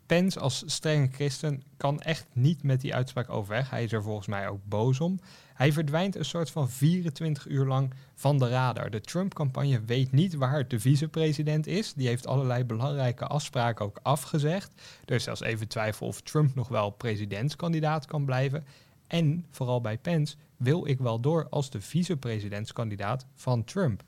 Pence 0.06 0.40
als 0.40 0.62
strenge 0.66 1.08
christen 1.12 1.62
kan 1.76 2.00
echt 2.00 2.26
niet 2.32 2.62
met 2.62 2.80
die 2.80 2.94
uitspraak 2.94 3.30
overweg. 3.30 3.70
Hij 3.70 3.84
is 3.84 3.92
er 3.92 4.02
volgens 4.02 4.26
mij 4.26 4.48
ook 4.48 4.60
boos 4.64 5.00
om. 5.00 5.18
Hij 5.54 5.72
verdwijnt 5.72 6.16
een 6.16 6.24
soort 6.24 6.50
van 6.50 6.70
24 6.70 7.46
uur 7.48 7.66
lang 7.66 7.94
van 8.14 8.38
de 8.38 8.48
radar. 8.48 8.90
De 8.90 9.00
Trump-campagne 9.00 9.80
weet 9.80 10.12
niet 10.12 10.34
waar 10.34 10.68
de 10.68 10.80
vicepresident 10.80 11.66
is. 11.66 11.92
Die 11.94 12.08
heeft 12.08 12.26
allerlei 12.26 12.64
belangrijke 12.64 13.26
afspraken 13.26 13.84
ook 13.84 13.98
afgezegd. 14.02 14.82
Er 15.04 15.14
is 15.14 15.24
zelfs 15.24 15.40
even 15.40 15.68
twijfel 15.68 16.06
of 16.06 16.20
Trump 16.20 16.54
nog 16.54 16.68
wel 16.68 16.90
presidentskandidaat 16.90 18.06
kan 18.06 18.24
blijven. 18.24 18.64
En 19.06 19.46
vooral 19.50 19.80
bij 19.80 19.98
Pence 19.98 20.36
wil 20.56 20.86
ik 20.86 20.98
wel 20.98 21.20
door 21.20 21.48
als 21.48 21.70
de 21.70 21.80
vicepresidentskandidaat 21.80 23.26
van 23.34 23.64
Trump. 23.64 24.02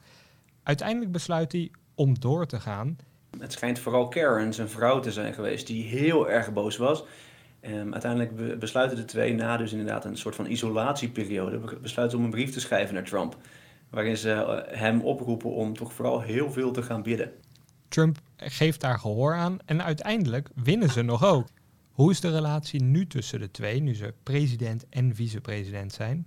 Uiteindelijk 0.62 1.12
besluit 1.12 1.52
hij 1.52 1.71
om 1.95 2.21
door 2.21 2.47
te 2.47 2.61
gaan. 2.61 2.97
Het 3.39 3.53
schijnt 3.53 3.79
vooral 3.79 4.09
Karen, 4.09 4.55
zijn 4.55 4.69
vrouw, 4.69 5.01
te 5.01 5.12
zijn 5.12 5.35
geweest, 5.35 5.67
die 5.67 5.85
heel 5.85 6.31
erg 6.31 6.53
boos 6.53 6.77
was. 6.77 7.05
Um, 7.67 7.93
uiteindelijk 7.93 8.59
besluiten 8.59 8.97
de 8.97 9.05
twee 9.05 9.35
na 9.35 9.57
dus 9.57 9.73
inderdaad 9.73 10.05
een 10.05 10.17
soort 10.17 10.35
van 10.35 10.47
isolatieperiode, 10.47 11.79
besluiten 11.83 12.19
om 12.19 12.25
een 12.25 12.31
brief 12.31 12.53
te 12.53 12.61
schrijven 12.61 12.95
naar 12.95 13.05
Trump. 13.05 13.37
Waarin 13.91 14.17
ze 14.17 14.33
eh, 14.33 14.79
hem 14.79 15.01
oproepen 15.01 15.51
om 15.51 15.75
toch 15.77 15.93
vooral 15.93 16.21
heel 16.21 16.51
veel 16.51 16.71
te 16.71 16.83
gaan 16.83 17.03
bidden. 17.03 17.33
Trump 17.89 18.19
geeft 18.37 18.81
daar 18.81 18.99
gehoor 18.99 19.35
aan 19.35 19.59
en 19.65 19.85
uiteindelijk 19.85 20.49
winnen 20.55 20.91
ze 20.91 21.03
nog 21.03 21.25
ook. 21.25 21.49
Hoe 21.93 22.11
is 22.11 22.21
de 22.21 22.31
relatie 22.31 22.83
nu 22.83 23.07
tussen 23.07 23.41
de 23.41 23.51
twee, 23.51 23.81
nu 23.81 23.95
ze 23.95 24.15
president 24.23 24.87
en 24.91 25.15
vicepresident 25.15 25.93
zijn? 25.93 26.27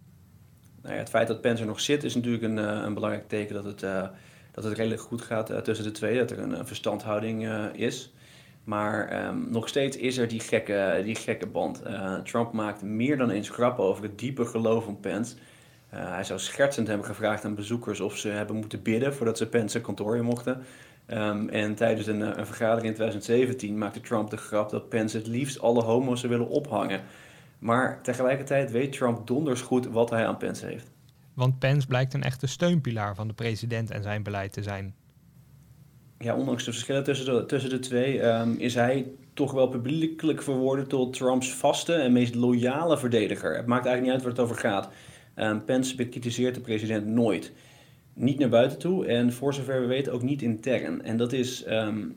Nou 0.82 0.94
ja, 0.94 1.00
het 1.00 1.10
feit 1.10 1.28
dat 1.28 1.42
Pence 1.42 1.62
er 1.62 1.68
nog 1.68 1.80
zit 1.80 2.04
is 2.04 2.16
natuurlijk 2.16 2.44
een, 2.44 2.58
uh, 2.58 2.82
een 2.86 2.94
belangrijk 2.94 3.28
teken 3.28 3.56
dat 3.56 3.64
het, 3.64 3.84
uh, 3.84 4.08
dat 4.56 4.64
het 4.64 4.74
redelijk 4.74 5.02
goed 5.02 5.22
gaat 5.22 5.52
uh, 5.52 5.58
tussen 5.58 5.86
de 5.86 5.92
twee. 5.92 6.18
Dat 6.18 6.32
er 6.32 6.40
een, 6.40 6.68
verstandhouding 6.68 7.48
is. 7.74 8.14
Maar 8.64 9.28
um, 9.28 9.48
nog 9.50 9.68
steeds 9.68 9.98
is 9.98 10.18
er 10.18 10.28
die 10.28 10.40
gekke, 10.40 11.02
die 11.04 11.16
gekke 11.16 11.48
band. 11.48 11.82
Trump 12.24 12.52
maakt 12.52 12.82
meer 12.82 13.18
dan 13.18 13.30
eens 13.30 13.50
grappen 13.50 13.84
over 13.84 14.04
het 14.04 14.20
diepe 14.20 14.46
geloof 14.46 14.84
van 14.84 15.00
Pence. 15.00 15.36
hij 15.90 16.24
zou 16.24 16.40
schertsend 16.40 16.88
hebben 16.88 17.06
gevraagd 17.06 17.46
aan 17.46 17.56
bezoekers 17.56 18.00
of 18.00 18.18
ze 18.18 18.30
hebben 18.30 18.56
moeten 18.56 18.82
bidden 18.82 19.14
voordat 19.14 19.38
ze 19.38 19.50
Pence 19.50 19.82
kantoor 19.82 20.16
in 20.16 20.24
mochten. 20.24 20.64
Um, 21.08 21.50
en 21.50 21.76
tijdens 21.76 22.08
een, 22.08 22.40
een, 22.40 22.46
vergadering 22.46 22.88
in 22.88 22.94
2017 22.94 23.78
maakte 23.78 24.02
Trump 24.02 24.30
de 24.30 24.38
grap 24.38 24.70
dat 24.70 24.90
Pence 24.90 25.18
het 25.18 25.28
liefst 25.28 25.62
alle 25.62 25.82
homo's 25.82 26.20
zou 26.20 26.32
willen 26.32 26.48
ophangen. 26.48 27.02
Maar 27.60 28.02
tegelijkertijd 28.02 28.72
weet 28.72 28.92
Trump 28.92 29.28
donders 29.28 29.62
goed 29.62 29.88
wat 29.88 30.10
hij 30.10 30.28
aan 30.28 30.38
Pence 30.38 30.66
heeft. 30.66 30.92
Want 31.36 31.60
Pence 31.60 31.88
blijkt 31.88 32.14
een 32.14 32.24
echte 32.24 32.48
steunpilaar 32.48 33.16
van 33.16 33.28
de 33.28 33.34
president 33.34 33.92
en 33.92 34.04
zijn 34.04 34.24
beleid 34.24 34.54
te 34.54 34.64
zijn. 34.64 34.96
Ja, 36.18 36.36
ondanks 36.36 36.64
de 36.64 36.72
verschillen 36.72 37.04
tussen 37.04 37.26
de, 37.26 37.46
tussen 37.46 37.70
de 37.70 37.80
twee 37.80 38.24
um, 38.24 38.58
is 38.58 38.76
hij 38.76 39.12
toch 39.34 39.52
wel 39.52 39.68
publiekelijk 39.68 40.42
verworden 40.42 40.88
tot 40.88 41.14
Trumps 41.14 41.54
vaste 41.54 41.94
en 41.94 42.12
meest 42.12 42.36
loyale 42.36 42.98
verdediger. 42.98 43.56
Het 43.56 43.66
maakt 43.66 43.86
eigenlijk 43.86 44.02
niet 44.02 44.12
uit 44.12 44.22
waar 44.22 44.46
het 44.46 44.52
over 44.52 44.70
gaat. 44.70 44.90
Um, 45.36 45.66
Pence 45.66 45.96
bekritiseert 45.96 46.56
de 46.56 46.62
president 46.62 47.06
nooit. 47.06 47.52
Niet 48.14 48.40
naar 48.40 48.50
buiten 48.50 48.78
toe 48.78 49.06
en 49.06 49.34
voor 49.34 49.54
zover 49.54 49.82
we 49.82 49.88
weten 49.88 50.14
ook 50.14 50.22
niet 50.22 50.42
intern. 50.42 51.04
En 51.04 51.18
dat 51.18 51.34
is, 51.34 51.66
um, 51.68 52.16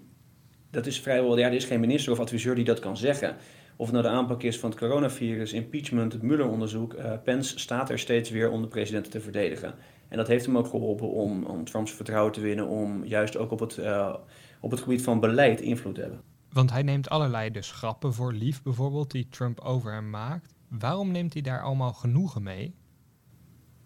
dat 0.71 0.87
is 0.87 1.01
vrijwel, 1.01 1.39
ja, 1.39 1.47
er 1.47 1.53
is 1.53 1.65
geen 1.65 1.81
minister 1.81 2.13
of 2.13 2.21
adviseur 2.21 2.55
die 2.55 2.65
dat 2.65 2.79
kan 2.79 2.97
zeggen. 2.97 3.37
Of 3.79 3.87
het 3.87 3.95
nou 3.95 4.09
de 4.09 4.21
aanpak 4.21 4.43
is 4.43 4.59
van 4.59 4.71
het 4.71 4.79
coronavirus, 4.79 5.53
impeachment, 5.53 6.13
het 6.13 6.23
Mueller-onderzoek. 6.23 6.95
Uh, 6.95 7.13
Pence 7.25 7.59
staat 7.59 7.91
er 7.91 7.99
steeds 7.99 8.31
weer 8.31 8.51
om 8.51 8.63
de 8.63 8.69
president 8.69 9.11
te 9.11 9.21
verdedigen. 9.21 9.75
En 10.09 10.17
dat 10.17 10.27
heeft 10.27 10.47
hem 10.47 10.59
ook 10.59 10.67
geholpen 10.67 11.11
om, 11.11 11.45
om 11.45 11.65
Trumps 11.65 11.93
vertrouwen 11.93 12.33
te 12.33 12.41
winnen, 12.41 12.67
om 12.67 13.05
juist 13.05 13.37
ook 13.37 13.51
op 13.51 13.61
het, 13.61 13.77
uh, 13.77 14.15
op 14.61 14.71
het 14.71 14.81
gebied 14.81 15.03
van 15.03 15.21
beleid 15.21 15.61
invloed 15.61 15.95
te 15.95 16.01
hebben. 16.01 16.21
Want 16.53 16.71
hij 16.71 16.83
neemt 16.83 17.09
allerlei 17.09 17.51
dus 17.51 17.71
grappen 17.71 18.15
voor 18.15 18.33
lief 18.33 18.63
bijvoorbeeld, 18.63 19.11
die 19.11 19.29
Trump 19.31 19.61
over 19.61 19.93
hem 19.93 20.11
maakt. 20.11 20.55
Waarom 20.69 21.11
neemt 21.11 21.33
hij 21.33 21.43
daar 21.43 21.63
allemaal 21.63 21.93
genoegen 21.93 22.43
mee? 22.43 22.75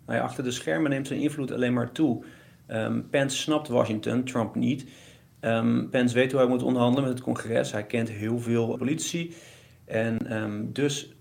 Nou 0.07 0.19
ja, 0.19 0.25
achter 0.25 0.45
de 0.45 0.51
schermen 0.51 0.91
neemt 0.91 1.07
zijn 1.07 1.21
invloed 1.21 1.53
alleen 1.53 1.73
maar 1.73 1.93
toe. 1.93 2.25
Um, 2.69 3.09
Pence 3.11 3.37
snapt 3.37 3.69
Washington, 3.69 4.25
Trump 4.25 4.55
niet. 4.55 4.87
Um, 5.41 5.91
Pence 5.91 6.15
weet 6.15 6.33
hoe 6.33 6.41
hij 6.41 6.49
moet 6.49 6.63
onderhandelen 6.63 7.09
met 7.09 7.19
het 7.19 7.23
congres. 7.27 7.73
Hij 7.73 7.87
kent 7.87 8.11
heel 8.11 8.39
veel 8.39 8.77
politici. 8.77 9.35
En 9.85 10.37
um, 10.43 10.73
dus 10.73 11.15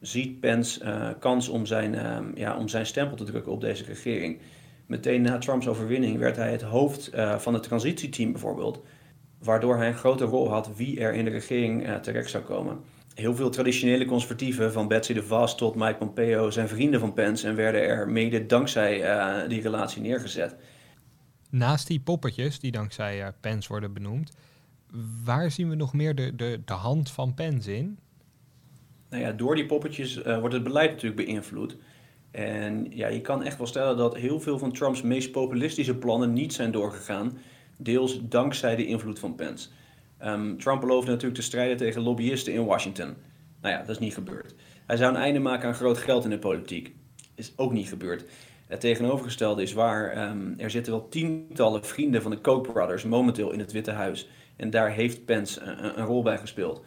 ziet 0.00 0.40
Pence 0.40 0.84
uh, 0.84 1.08
kans 1.18 1.48
om 1.48 1.66
zijn, 1.66 2.16
um, 2.16 2.32
ja, 2.34 2.56
om 2.56 2.68
zijn 2.68 2.86
stempel 2.86 3.16
te 3.16 3.24
drukken 3.24 3.52
op 3.52 3.60
deze 3.60 3.84
regering. 3.84 4.40
Meteen 4.86 5.22
na 5.22 5.38
Trumps 5.38 5.68
overwinning 5.68 6.18
werd 6.18 6.36
hij 6.36 6.50
het 6.50 6.62
hoofd 6.62 7.14
uh, 7.14 7.38
van 7.38 7.54
het 7.54 7.62
transitieteam 7.62 8.32
bijvoorbeeld. 8.32 8.84
Waardoor 9.38 9.76
hij 9.76 9.88
een 9.88 9.94
grote 9.94 10.24
rol 10.24 10.48
had 10.50 10.76
wie 10.76 11.00
er 11.00 11.14
in 11.14 11.24
de 11.24 11.30
regering 11.30 11.86
uh, 11.86 11.94
terecht 11.94 12.30
zou 12.30 12.44
komen. 12.44 12.80
Heel 13.14 13.34
veel 13.34 13.50
traditionele 13.50 14.04
conservatieven, 14.04 14.72
van 14.72 14.88
Betsy 14.88 15.12
DeVos 15.12 15.56
tot 15.56 15.74
Mike 15.74 15.94
Pompeo, 15.94 16.50
zijn 16.50 16.68
vrienden 16.68 17.00
van 17.00 17.12
Pence 17.12 17.48
en 17.48 17.54
werden 17.54 17.82
er 17.82 18.08
mede 18.08 18.46
dankzij 18.46 19.48
die 19.48 19.60
relatie 19.60 20.02
neergezet. 20.02 20.56
Naast 21.50 21.86
die 21.86 22.00
poppetjes 22.00 22.60
die 22.60 22.72
dankzij 22.72 23.32
Pence 23.40 23.68
worden 23.68 23.92
benoemd, 23.92 24.32
waar 25.24 25.50
zien 25.50 25.68
we 25.68 25.74
nog 25.74 25.92
meer 25.92 26.14
de, 26.14 26.36
de, 26.36 26.60
de 26.64 26.72
hand 26.72 27.10
van 27.10 27.34
Pence 27.34 27.76
in? 27.76 27.98
Nou 29.10 29.22
ja, 29.22 29.32
door 29.32 29.54
die 29.54 29.66
poppetjes 29.66 30.16
uh, 30.16 30.38
wordt 30.38 30.54
het 30.54 30.64
beleid 30.64 30.90
natuurlijk 30.90 31.26
beïnvloed. 31.26 31.76
En 32.30 32.86
ja, 32.90 33.08
je 33.08 33.20
kan 33.20 33.42
echt 33.42 33.58
wel 33.58 33.66
stellen 33.66 33.96
dat 33.96 34.16
heel 34.16 34.40
veel 34.40 34.58
van 34.58 34.72
Trumps 34.72 35.02
meest 35.02 35.30
populistische 35.30 35.96
plannen 35.96 36.32
niet 36.32 36.52
zijn 36.52 36.70
doorgegaan. 36.70 37.38
Deels 37.78 38.20
dankzij 38.28 38.76
de 38.76 38.86
invloed 38.86 39.18
van 39.18 39.34
Pence. 39.34 39.68
Um, 40.24 40.58
Trump 40.58 40.80
beloofde 40.80 41.10
natuurlijk 41.10 41.40
te 41.40 41.46
strijden 41.46 41.76
tegen 41.76 42.02
lobbyisten 42.02 42.52
in 42.52 42.64
Washington. 42.64 43.14
Nou 43.60 43.74
ja, 43.74 43.80
dat 43.80 43.88
is 43.88 43.98
niet 43.98 44.14
gebeurd. 44.14 44.54
Hij 44.86 44.96
zou 44.96 45.14
een 45.14 45.20
einde 45.20 45.38
maken 45.38 45.68
aan 45.68 45.74
groot 45.74 45.98
geld 45.98 46.24
in 46.24 46.30
de 46.30 46.38
politiek. 46.38 46.94
Is 47.34 47.52
ook 47.56 47.72
niet 47.72 47.88
gebeurd. 47.88 48.24
Het 48.66 48.80
tegenovergestelde 48.80 49.62
is 49.62 49.72
waar. 49.72 50.30
Um, 50.30 50.54
er 50.58 50.70
zitten 50.70 50.92
wel 50.92 51.08
tientallen 51.08 51.84
vrienden 51.84 52.22
van 52.22 52.30
de 52.30 52.38
Koch 52.40 52.60
brothers 52.60 53.04
momenteel 53.04 53.52
in 53.52 53.58
het 53.58 53.72
Witte 53.72 53.90
Huis. 53.90 54.28
En 54.56 54.70
daar 54.70 54.90
heeft 54.90 55.24
Pence 55.24 55.60
een, 55.60 56.04
rol 56.04 56.22
bij 56.22 56.38
gespeeld. 56.38 56.82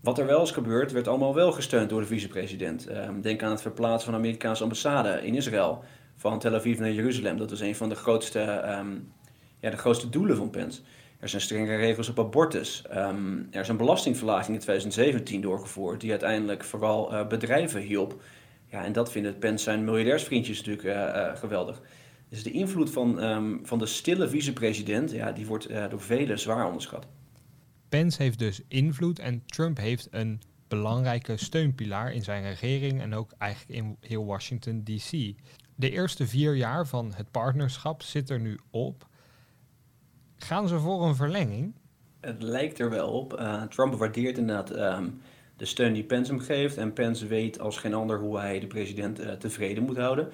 Wat 0.00 0.18
er 0.18 0.26
wel 0.26 0.42
is 0.42 0.50
gebeurd, 0.50 0.92
werd 0.92 1.08
allemaal 1.08 1.34
wel 1.34 1.52
gesteund 1.52 1.88
door 1.88 2.00
de 2.00 2.06
vicepresident. 2.06 2.90
Um, 2.90 3.20
denk 3.20 3.42
aan 3.42 3.50
het 3.50 3.62
verplaatsen 3.62 4.04
van 4.04 4.12
de 4.12 4.18
Amerikaanse 4.18 4.62
ambassade 4.62 5.26
in 5.26 5.34
Israël 5.34 5.84
van 6.16 6.38
Tel 6.38 6.54
Aviv 6.54 6.78
naar 6.78 6.92
Jeruzalem. 6.92 7.36
Dat 7.36 7.50
was 7.50 7.60
een 7.60 7.76
van 7.76 7.88
de 7.88 7.94
grootste, 7.94 8.40
um, 8.80 9.12
ja, 9.60 9.70
de 9.70 9.76
grootste 9.76 10.08
doelen 10.08 10.36
van 10.36 10.50
Pence. 10.50 10.80
Er 11.20 11.28
zijn 11.28 11.42
strenge 11.42 11.76
regels 11.76 12.08
op 12.08 12.18
abortus. 12.18 12.84
Um, 12.96 13.48
er 13.50 13.60
is 13.60 13.68
een 13.68 13.76
belastingverlaging 13.76 14.54
in 14.54 14.60
2017 14.60 15.40
doorgevoerd, 15.40 16.00
die 16.00 16.10
uiteindelijk 16.10 16.64
vooral 16.64 17.12
uh, 17.12 17.26
bedrijven 17.26 17.80
hielp. 17.80 18.22
Ja, 18.66 18.84
en 18.84 18.92
dat 18.92 19.12
vinden 19.12 19.38
Pence 19.38 19.64
zijn 19.64 19.84
miljardairsvriendjes 19.84 20.56
natuurlijk 20.56 20.86
uh, 20.86 20.92
uh, 20.94 21.36
geweldig. 21.36 21.80
Dus 22.34 22.42
de 22.42 22.50
invloed 22.50 22.90
van, 22.90 23.18
van 23.62 23.78
de 23.78 23.86
stille 23.86 24.28
vicepresident, 24.28 25.10
ja, 25.10 25.32
die 25.32 25.46
wordt 25.46 25.68
door 25.90 26.00
velen 26.00 26.38
zwaar 26.38 26.66
onderschat. 26.66 27.06
Pence 27.88 28.22
heeft 28.22 28.38
dus 28.38 28.60
invloed 28.68 29.18
en 29.18 29.42
Trump 29.46 29.76
heeft 29.76 30.08
een 30.10 30.40
belangrijke 30.68 31.36
steunpilaar 31.36 32.12
in 32.12 32.22
zijn 32.22 32.42
regering 32.42 33.00
en 33.00 33.14
ook 33.14 33.32
eigenlijk 33.38 33.80
in 33.80 33.96
heel 34.00 34.24
Washington 34.24 34.84
DC. 34.84 35.10
De 35.74 35.90
eerste 35.90 36.26
vier 36.26 36.54
jaar 36.54 36.86
van 36.86 37.12
het 37.14 37.30
partnerschap 37.30 38.02
zit 38.02 38.30
er 38.30 38.40
nu 38.40 38.58
op. 38.70 39.06
Gaan 40.36 40.68
ze 40.68 40.78
voor 40.78 41.06
een 41.06 41.14
verlenging? 41.14 41.74
Het 42.20 42.42
lijkt 42.42 42.78
er 42.78 42.90
wel 42.90 43.08
op. 43.08 43.40
Uh, 43.40 43.62
Trump 43.62 43.94
waardeert 43.94 44.38
inderdaad 44.38 44.98
um, 44.98 45.20
de 45.56 45.64
steun 45.64 45.92
die 45.92 46.04
Pence 46.04 46.32
hem 46.32 46.40
geeft. 46.40 46.76
En 46.76 46.92
Pence 46.92 47.26
weet 47.26 47.60
als 47.60 47.76
geen 47.76 47.94
ander 47.94 48.18
hoe 48.18 48.38
hij 48.38 48.60
de 48.60 48.66
president 48.66 49.20
uh, 49.20 49.32
tevreden 49.32 49.82
moet 49.82 49.96
houden. 49.96 50.28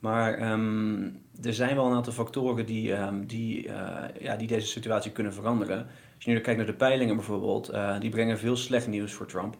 Maar 0.00 0.52
um, 0.52 1.22
er 1.42 1.54
zijn 1.54 1.76
wel 1.76 1.86
een 1.86 1.94
aantal 1.94 2.12
factoren 2.12 2.66
die, 2.66 2.92
um, 2.92 3.26
die, 3.26 3.66
uh, 3.66 3.98
ja, 4.20 4.36
die 4.36 4.46
deze 4.46 4.66
situatie 4.66 5.12
kunnen 5.12 5.32
veranderen. 5.32 5.78
Als 6.14 6.24
je 6.24 6.30
nu 6.30 6.40
kijkt 6.40 6.58
naar 6.58 6.68
de 6.68 6.74
peilingen 6.74 7.16
bijvoorbeeld, 7.16 7.72
uh, 7.72 8.00
die 8.00 8.10
brengen 8.10 8.38
veel 8.38 8.56
slecht 8.56 8.86
nieuws 8.86 9.12
voor 9.12 9.26
Trump. 9.26 9.56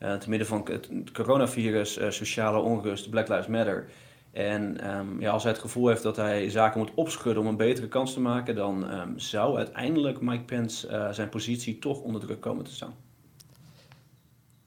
Uh, 0.00 0.14
te 0.14 0.28
midden 0.28 0.48
van 0.48 0.66
het 0.70 0.90
coronavirus, 1.12 2.00
sociale 2.08 2.58
onrust, 2.58 3.10
Black 3.10 3.28
Lives 3.28 3.46
Matter. 3.46 3.88
En 4.32 4.90
um, 4.96 5.20
ja, 5.20 5.30
als 5.30 5.42
hij 5.42 5.52
het 5.52 5.60
gevoel 5.60 5.88
heeft 5.88 6.02
dat 6.02 6.16
hij 6.16 6.50
zaken 6.50 6.80
moet 6.80 6.94
opschudden 6.94 7.42
om 7.42 7.48
een 7.48 7.56
betere 7.56 7.88
kans 7.88 8.12
te 8.12 8.20
maken, 8.20 8.54
dan 8.54 8.86
zou 9.16 9.56
uiteindelijk 9.56 10.20
Mike 10.20 10.44
Pence 10.44 11.08
zijn 11.12 11.28
positie 11.28 11.78
toch 11.78 12.00
onder 12.00 12.20
druk 12.20 12.40
komen 12.40 12.64
te 12.64 12.72
staan. 12.72 12.94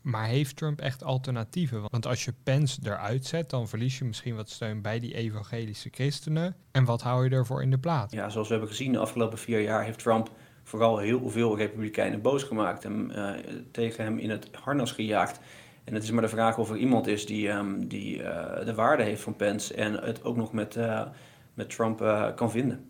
Maar 0.03 0.25
heeft 0.25 0.55
Trump 0.55 0.79
echt 0.79 1.03
alternatieven? 1.03 1.81
Want 1.87 2.05
als 2.05 2.25
je 2.25 2.33
Pence 2.43 2.79
eruit 2.83 3.25
zet, 3.25 3.49
dan 3.49 3.67
verlies 3.67 3.97
je 3.97 4.05
misschien 4.05 4.35
wat 4.35 4.49
steun 4.49 4.81
bij 4.81 4.99
die 4.99 5.13
evangelische 5.13 5.89
christenen. 5.91 6.55
En 6.71 6.85
wat 6.85 7.01
hou 7.01 7.23
je 7.23 7.29
ervoor 7.29 7.61
in 7.61 7.69
de 7.69 7.77
plaats? 7.77 8.13
Ja, 8.13 8.29
zoals 8.29 8.47
we 8.47 8.53
hebben 8.53 8.71
gezien 8.71 8.91
de 8.91 8.97
afgelopen 8.97 9.37
vier 9.37 9.61
jaar 9.61 9.83
heeft 9.83 9.99
Trump 9.99 10.31
vooral 10.63 10.97
heel 10.97 11.29
veel 11.29 11.57
Republikeinen 11.57 12.21
boos 12.21 12.43
gemaakt 12.43 12.85
en 12.85 13.11
uh, 13.11 13.31
tegen 13.71 14.03
hem 14.03 14.17
in 14.17 14.29
het 14.29 14.49
harnas 14.51 14.91
gejaagd. 14.91 15.39
En 15.83 15.93
het 15.93 16.03
is 16.03 16.11
maar 16.11 16.21
de 16.21 16.29
vraag 16.29 16.57
of 16.57 16.69
er 16.69 16.77
iemand 16.77 17.07
is 17.07 17.25
die, 17.25 17.49
um, 17.49 17.87
die 17.87 18.17
uh, 18.17 18.65
de 18.65 18.73
waarde 18.75 19.03
heeft 19.03 19.21
van 19.21 19.35
Pence 19.35 19.73
en 19.73 19.93
het 19.93 20.23
ook 20.23 20.35
nog 20.35 20.53
met, 20.53 20.75
uh, 20.75 21.07
met 21.53 21.69
Trump 21.69 21.97
kan 22.35 22.51
vinden. 22.51 22.89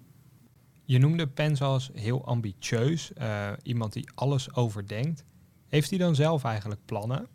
Je 0.86 1.00
noemde 1.00 1.28
Pence 1.28 1.64
als 1.64 1.92
heel 1.94 2.26
ambitieus, 2.26 3.12
iemand 3.64 3.94
die 3.94 4.10
alles 4.16 4.56
overdenkt. 4.56 5.24
Heeft 5.74 5.90
hij 5.90 6.00
dan 6.00 6.16
zelf 6.16 6.44
eigenlijk 6.44 6.82
plannen? 6.86 7.28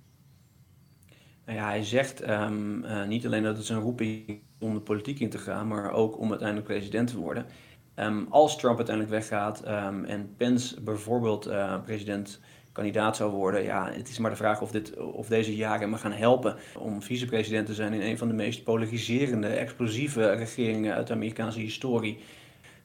Nou 1.47 1.59
ja, 1.59 1.68
hij 1.68 1.85
zegt 1.85 2.21
ehm, 2.21 2.85
eh, 2.85 3.07
niet 3.07 3.26
alleen 3.26 3.42
dat 3.42 3.57
het 3.57 3.66
zijn 3.66 3.80
roeping 3.80 4.40
om 4.59 4.75
de 4.75 4.80
politiek 4.80 5.21
in 5.21 5.30
te 5.30 5.38
gaan, 5.38 5.68
maar 5.68 5.92
ook 5.92 6.18
om 6.18 6.28
uiteindelijk 6.30 6.68
president 6.68 7.09
te 7.09 7.18
worden. 7.18 7.47
Um, 7.97 8.26
als 8.30 8.57
Trump 8.59 8.76
uiteindelijk 8.76 9.14
weggaat 9.14 9.68
um, 9.68 10.04
en 10.04 10.35
Pence 10.37 10.80
bijvoorbeeld 10.80 11.49
uh, 11.49 11.83
president-kandidaat 11.85 13.16
zou 13.16 13.33
worden, 13.33 13.62
ja, 13.62 13.90
het 13.92 14.09
is 14.09 14.18
maar 14.18 14.30
de 14.30 14.37
vraag 14.37 14.61
of, 14.61 14.71
dit, 14.71 14.97
of 14.97 15.28
deze 15.28 15.57
jaren 15.57 15.80
hem 15.80 15.95
gaan 15.95 16.12
helpen 16.12 16.57
om 16.76 17.02
vicepresident 17.02 17.66
te 17.66 17.75
zijn 17.75 17.92
in 17.92 18.02
een 18.02 18.18
van 18.18 18.28
de 18.28 18.35
meest 18.35 18.64
polariserende, 18.64 19.49
explosieve 19.49 20.30
regeringen 20.30 20.95
uit 20.95 21.07
de 21.07 21.12
Amerikaanse 21.12 21.61
historie. 21.61 22.18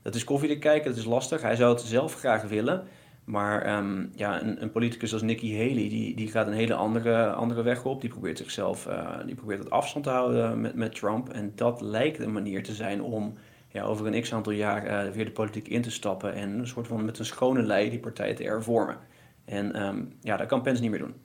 Dat 0.02 0.16
is 0.16 0.24
koffie 0.24 0.50
te 0.50 0.58
kijken, 0.58 0.90
dat 0.90 1.00
is 1.00 1.06
lastig. 1.06 1.42
Hij 1.42 1.56
zou 1.56 1.74
het 1.74 1.82
zelf 1.82 2.16
graag 2.16 2.44
willen. 2.44 2.88
Maar 3.26 3.78
um, 3.78 4.12
ja, 4.16 4.42
een, 4.42 4.62
een, 4.62 4.72
politicus 4.72 5.14
als 5.14 5.22
Nikki 5.22 5.58
Haley, 5.58 5.90
die, 5.90 6.16
die 6.16 6.32
gaat 6.32 6.48
een 6.48 6.54
hele 6.54 6.74
andere, 6.74 7.32
andere 7.32 7.62
weg 7.62 7.86
op. 7.86 8.02
Die 8.02 8.10
probeert 8.10 8.38
zichzelf, 8.38 8.88
uh, 8.88 9.18
die 9.26 9.36
probeert 9.36 9.60
het 9.60 9.70
afstand 9.70 10.04
te 10.04 10.12
houden 10.12 10.62
met, 10.62 10.76
met 10.76 10.96
Trump. 10.96 11.30
En 11.30 11.52
dat 11.56 11.82
lijkt 11.82 12.20
een 12.20 12.32
manier 12.32 12.64
te 12.64 12.74
zijn 12.74 13.02
om 13.02 13.34
ja, 13.68 13.84
over 13.84 14.08
een 14.08 14.22
x 14.22 14.34
aantal 14.34 14.54
jaar 14.54 15.06
uh, 15.06 15.12
weer 15.12 15.26
de 15.26 15.32
politiek 15.32 15.68
in 15.68 15.82
te 15.82 15.92
stappen. 15.92 16.34
En 16.34 16.60
een 16.60 16.68
soort 16.68 16.88
van 16.88 17.06
met 17.06 17.20
een 17.20 17.26
schone 17.26 17.62
lei 17.62 17.90
die 17.90 18.00
partij 18.00 18.34
te 18.34 18.44
hervormen. 18.44 18.98
En 19.46 19.86
um, 19.86 20.14
ja, 20.22 20.38
dat 20.38 20.48
kan 20.48 20.62
Pence 20.62 20.82
niet 20.82 20.92
meer 20.92 21.00
doen. 21.00 21.16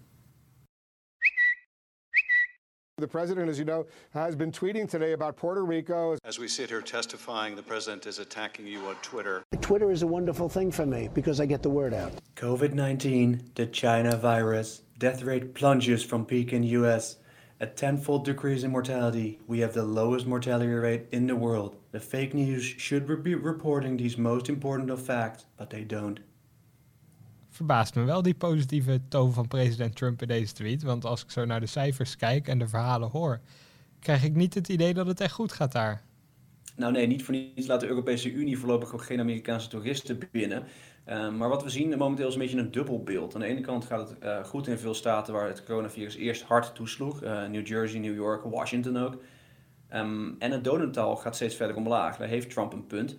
The 2.98 3.06
president, 3.06 3.48
as 3.48 3.60
you 3.60 3.64
know, 3.64 3.86
has 4.10 4.34
been 4.34 4.50
tweeting 4.50 4.90
today 4.90 5.12
about 5.12 5.36
Puerto 5.36 5.64
Rico. 5.64 6.18
As 6.24 6.40
we 6.40 6.48
sit 6.48 6.70
here 6.70 6.82
testifying, 6.82 7.54
the 7.54 7.62
president 7.62 8.06
is 8.06 8.18
attacking 8.18 8.66
you 8.66 8.84
on 8.86 8.96
Twitter. 9.02 9.44
Twitter 9.60 9.92
is 9.92 10.02
a 10.02 10.06
wonderful 10.06 10.48
thing 10.48 10.72
for 10.72 10.84
me 10.84 11.08
because 11.14 11.40
I 11.40 11.46
get 11.46 11.62
the 11.62 11.70
word 11.70 11.94
out. 11.94 12.10
COVID 12.34 12.72
19, 12.72 13.52
the 13.54 13.66
China 13.66 14.16
virus. 14.16 14.82
Death 14.98 15.22
rate 15.22 15.54
plunges 15.54 16.02
from 16.02 16.26
peak 16.26 16.52
in 16.52 16.64
US. 16.64 17.18
A 17.60 17.68
tenfold 17.68 18.24
decrease 18.24 18.64
in 18.64 18.72
mortality. 18.72 19.38
We 19.46 19.60
have 19.60 19.74
the 19.74 19.84
lowest 19.84 20.26
mortality 20.26 20.66
rate 20.66 21.06
in 21.12 21.28
the 21.28 21.36
world. 21.36 21.76
The 21.92 22.00
fake 22.00 22.34
news 22.34 22.64
should 22.64 23.22
be 23.22 23.36
reporting 23.36 23.96
these 23.96 24.18
most 24.18 24.48
important 24.48 24.90
of 24.90 25.00
facts, 25.00 25.44
but 25.56 25.70
they 25.70 25.84
don't. 25.84 26.18
Verbaast 27.58 27.94
me 27.94 28.04
wel 28.04 28.22
die 28.22 28.34
positieve 28.34 29.00
toon 29.08 29.32
van 29.32 29.48
president 29.48 29.96
Trump 29.96 30.22
in 30.22 30.28
deze 30.28 30.52
tweet. 30.52 30.82
Want 30.82 31.04
als 31.04 31.22
ik 31.22 31.30
zo 31.30 31.44
naar 31.44 31.60
de 31.60 31.66
cijfers 31.66 32.16
kijk 32.16 32.48
en 32.48 32.58
de 32.58 32.68
verhalen 32.68 33.08
hoor, 33.08 33.40
krijg 34.00 34.24
ik 34.24 34.34
niet 34.34 34.54
het 34.54 34.68
idee 34.68 34.94
dat 34.94 35.06
het 35.06 35.20
echt 35.20 35.32
goed 35.32 35.52
gaat 35.52 35.72
daar. 35.72 36.02
Nou 36.76 36.92
nee, 36.92 37.06
niet 37.06 37.24
voor 37.24 37.34
niets 37.34 37.66
laat 37.66 37.80
de 37.80 37.86
Europese 37.86 38.32
Unie 38.32 38.58
voorlopig 38.58 38.92
ook 38.92 39.02
geen 39.02 39.20
Amerikaanse 39.20 39.68
toeristen 39.68 40.18
binnen. 40.32 40.62
Uh, 41.08 41.30
maar 41.30 41.48
wat 41.48 41.62
we 41.62 41.70
zien 41.70 41.98
momenteel 41.98 42.28
is 42.28 42.34
een 42.34 42.40
beetje 42.40 42.58
een 42.58 42.70
dubbel 42.70 43.02
beeld. 43.02 43.34
Aan 43.34 43.40
de 43.40 43.46
ene 43.46 43.60
kant 43.60 43.84
gaat 43.84 44.08
het 44.08 44.24
uh, 44.24 44.44
goed 44.44 44.66
in 44.66 44.78
veel 44.78 44.94
staten 44.94 45.34
waar 45.34 45.48
het 45.48 45.64
coronavirus 45.64 46.14
eerst 46.14 46.42
hard 46.42 46.74
toesloeg. 46.74 47.22
Uh, 47.22 47.46
New 47.46 47.66
Jersey, 47.66 48.00
New 48.00 48.14
York, 48.14 48.44
Washington 48.44 48.96
ook. 48.96 49.22
Um, 49.94 50.36
en 50.38 50.50
het 50.50 50.64
dodental 50.64 51.16
gaat 51.16 51.34
steeds 51.34 51.54
verder 51.54 51.76
omlaag. 51.76 52.16
Daar 52.16 52.28
heeft 52.28 52.50
Trump 52.50 52.72
een 52.72 52.86
punt. 52.86 53.16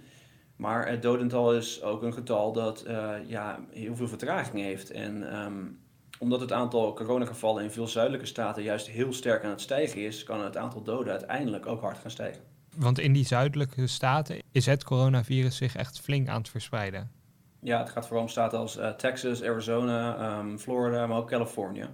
Maar 0.60 0.88
het 0.88 1.02
dodental 1.02 1.54
is 1.54 1.82
ook 1.82 2.04
een 2.04 2.14
getal 2.14 2.52
dat 2.52 2.84
uh, 2.88 3.12
ja, 3.28 3.60
heel 3.70 3.96
veel 3.96 4.08
vertraging 4.08 4.62
heeft. 4.62 4.92
En 4.92 5.36
um, 5.46 5.80
omdat 6.18 6.40
het 6.40 6.52
aantal 6.52 6.94
coronagevallen 6.94 7.64
in 7.64 7.72
veel 7.72 7.88
zuidelijke 7.88 8.26
staten 8.26 8.64
juist 8.64 8.88
heel 8.88 9.14
sterk 9.14 9.44
aan 9.44 9.50
het 9.50 9.62
stijgen 9.62 10.06
is, 10.06 10.24
kan 10.24 10.44
het 10.44 10.58
aantal 10.58 10.84
doden 10.84 11.12
uiteindelijk 11.12 11.66
ook 11.66 11.82
hard 11.82 11.98
gaan 11.98 12.12
stijgen. 12.12 12.42
Want 12.76 13.00
in 13.00 13.14
die 13.14 13.26
zuidelijke 13.26 13.88
staten 13.88 14.42
is 14.52 14.66
het 14.66 14.84
coronavirus 14.84 15.58
zich 15.58 15.76
echt 15.76 16.00
flink 16.00 16.28
aan 16.28 16.38
het 16.38 16.50
verspreiden. 16.50 17.12
Ja, 17.60 17.80
het 17.80 17.90
gaat 17.90 18.06
vooral 18.06 18.24
om 18.24 18.30
staten 18.30 18.60
als 18.60 18.78
uh, 18.78 18.90
Texas, 18.90 19.44
Arizona, 19.44 20.38
um, 20.40 20.60
Florida, 20.60 21.08
maar 21.08 21.18
ook 21.18 21.30
Californië. 21.30 21.90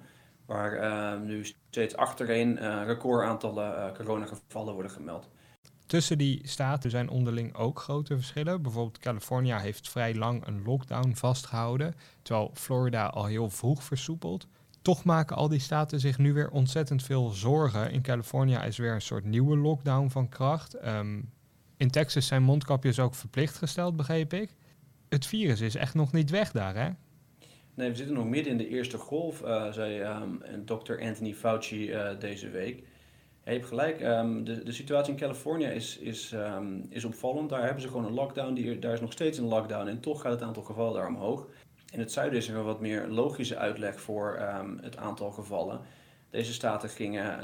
Waar 0.45 0.84
uh, 0.84 1.22
nu 1.22 1.45
steeds 1.69 1.95
achtereen 1.95 2.57
uh, 2.57 2.81
recordaantallen 2.86 3.93
coronagevallen 3.93 4.74
worden 4.74 4.91
gemeld. 4.91 5.29
Tussen 5.86 6.18
die 6.18 6.42
staten 6.48 6.89
zijn 6.89 7.10
onderling 7.10 7.56
ook 7.56 7.80
grote 7.80 8.15
verschillen. 8.15 8.62
Bijvoorbeeld 8.62 9.00
California 9.00 9.60
heeft 9.60 9.89
vrij 9.89 10.15
lang 10.15 10.48
een 10.48 10.63
lockdown 10.63 11.13
vastgehouden, 11.13 11.95
terwijl 12.21 12.52
Florida 12.54 13.06
al 13.06 13.26
heel 13.26 13.50
vroeg 13.50 13.84
versoepeld. 13.84 14.48
Toch 14.82 15.04
maken 15.04 15.36
al 15.36 15.50
die 15.50 15.60
staten 15.60 16.00
zich 16.00 16.17
nu 16.17 16.34
weer 16.34 16.50
ontzettend 16.50 17.04
veel 17.04 17.30
zorgen. 17.30 17.91
In 17.91 18.02
California 18.02 18.63
is 18.63 18.78
weer 18.78 18.93
een 18.93 19.02
soort 19.02 19.26
nieuwe 19.26 19.58
lockdown 19.58 20.10
van 20.10 20.30
kracht. 20.30 20.86
Um, 20.86 21.32
in 21.78 21.89
Texas 21.89 22.28
zijn 22.28 22.43
mondkapjes 22.43 23.00
ook 23.00 23.15
verplicht 23.15 23.58
gesteld, 23.58 23.95
begreep 23.95 24.34
ik. 24.34 24.50
Het 25.10 25.26
virus 25.26 25.62
is 25.62 25.76
echt 25.76 25.93
nog 25.93 26.12
niet 26.12 26.30
weg 26.30 26.52
daar, 26.52 26.76
hè? 26.76 26.89
Nee, 27.74 27.89
we 27.89 27.95
zitten 27.95 28.15
nog 28.15 28.26
midden 28.26 28.52
in 28.52 28.58
de 28.58 28.67
eerste 28.67 28.98
golf, 28.98 29.41
uh, 29.41 29.71
zei 29.71 30.02
um, 30.02 30.41
dokter 30.65 31.02
Anthony 31.02 31.34
Fauci 31.34 31.91
uh, 31.91 32.19
deze 32.19 32.50
week. 32.50 32.84
Ja, 33.45 33.51
je 33.51 33.58
hebt 33.58 33.69
gelijk. 33.69 34.01
Um, 34.01 34.43
de, 34.43 34.63
de 34.63 34.71
situatie 34.71 35.13
in 35.13 35.19
Californië 35.19 35.65
is, 35.65 35.97
is, 35.97 36.31
um, 36.31 36.86
is 36.89 37.05
opvallend. 37.05 37.49
Daar 37.49 37.63
hebben 37.63 37.81
ze 37.81 37.88
gewoon 37.88 38.05
een 38.05 38.13
lockdown. 38.13 38.53
Die, 38.53 38.79
daar 38.79 38.93
is 38.93 39.01
nog 39.01 39.12
steeds 39.12 39.38
een 39.38 39.47
lockdown. 39.47 39.88
En 39.88 39.99
toch 39.99 40.21
gaat 40.21 40.31
het 40.31 40.41
aantal 40.41 40.63
gevallen 40.63 40.93
daar 40.93 41.08
omhoog. 41.08 41.47
In 41.91 41.99
het 41.99 42.12
zuiden 42.12 42.39
is 42.39 42.47
er 42.47 42.55
een 42.55 42.63
wat 42.63 42.79
meer 42.79 43.08
logische 43.08 43.58
uitleg 43.58 43.99
voor 43.99 44.39
um, 44.60 44.79
het 44.81 44.97
aantal 44.97 45.31
gevallen. 45.31 45.79
Deze 46.29 46.53
staten 46.53 46.89
gingen 46.89 47.39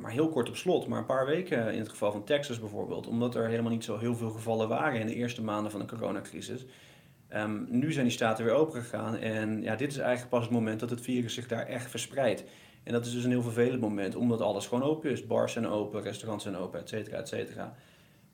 maar 0.00 0.10
heel 0.10 0.28
kort 0.28 0.48
op 0.48 0.56
slot. 0.56 0.86
Maar 0.86 0.98
een 0.98 1.06
paar 1.06 1.26
weken 1.26 1.72
in 1.72 1.78
het 1.78 1.88
geval 1.88 2.12
van 2.12 2.24
Texas 2.24 2.60
bijvoorbeeld. 2.60 3.06
Omdat 3.06 3.34
er 3.34 3.48
helemaal 3.48 3.70
niet 3.70 3.84
zo 3.84 3.98
heel 3.98 4.16
veel 4.16 4.30
gevallen 4.30 4.68
waren 4.68 5.00
in 5.00 5.06
de 5.06 5.14
eerste 5.14 5.42
maanden 5.42 5.70
van 5.70 5.80
de 5.80 5.86
coronacrisis. 5.86 6.64
nu 7.68 7.92
zijn 7.92 8.04
die 8.04 8.14
staten 8.14 8.44
weer 8.44 8.54
open 8.54 8.82
gegaan. 8.82 9.16
En 9.16 9.62
ja, 9.62 9.76
dit 9.76 9.90
is 9.90 9.98
eigenlijk 9.98 10.30
pas 10.30 10.42
het 10.42 10.50
moment 10.50 10.80
dat 10.80 10.90
het 10.90 11.00
virus 11.00 11.34
zich 11.34 11.48
daar 11.48 11.66
echt 11.66 11.90
verspreidt. 11.90 12.44
En 12.82 12.92
dat 12.92 13.06
is 13.06 13.12
dus 13.12 13.24
een 13.24 13.30
heel 13.30 13.42
vervelend 13.42 13.80
moment, 13.80 14.14
omdat 14.14 14.40
alles 14.40 14.66
gewoon 14.66 14.84
open 14.84 15.10
is. 15.10 15.26
Bars 15.26 15.52
zijn 15.52 15.66
open, 15.66 16.02
restaurants 16.02 16.44
zijn 16.44 16.56
open, 16.56 16.80
et 16.80 16.88
cetera, 16.88 17.16
et 17.16 17.28
cetera. 17.28 17.74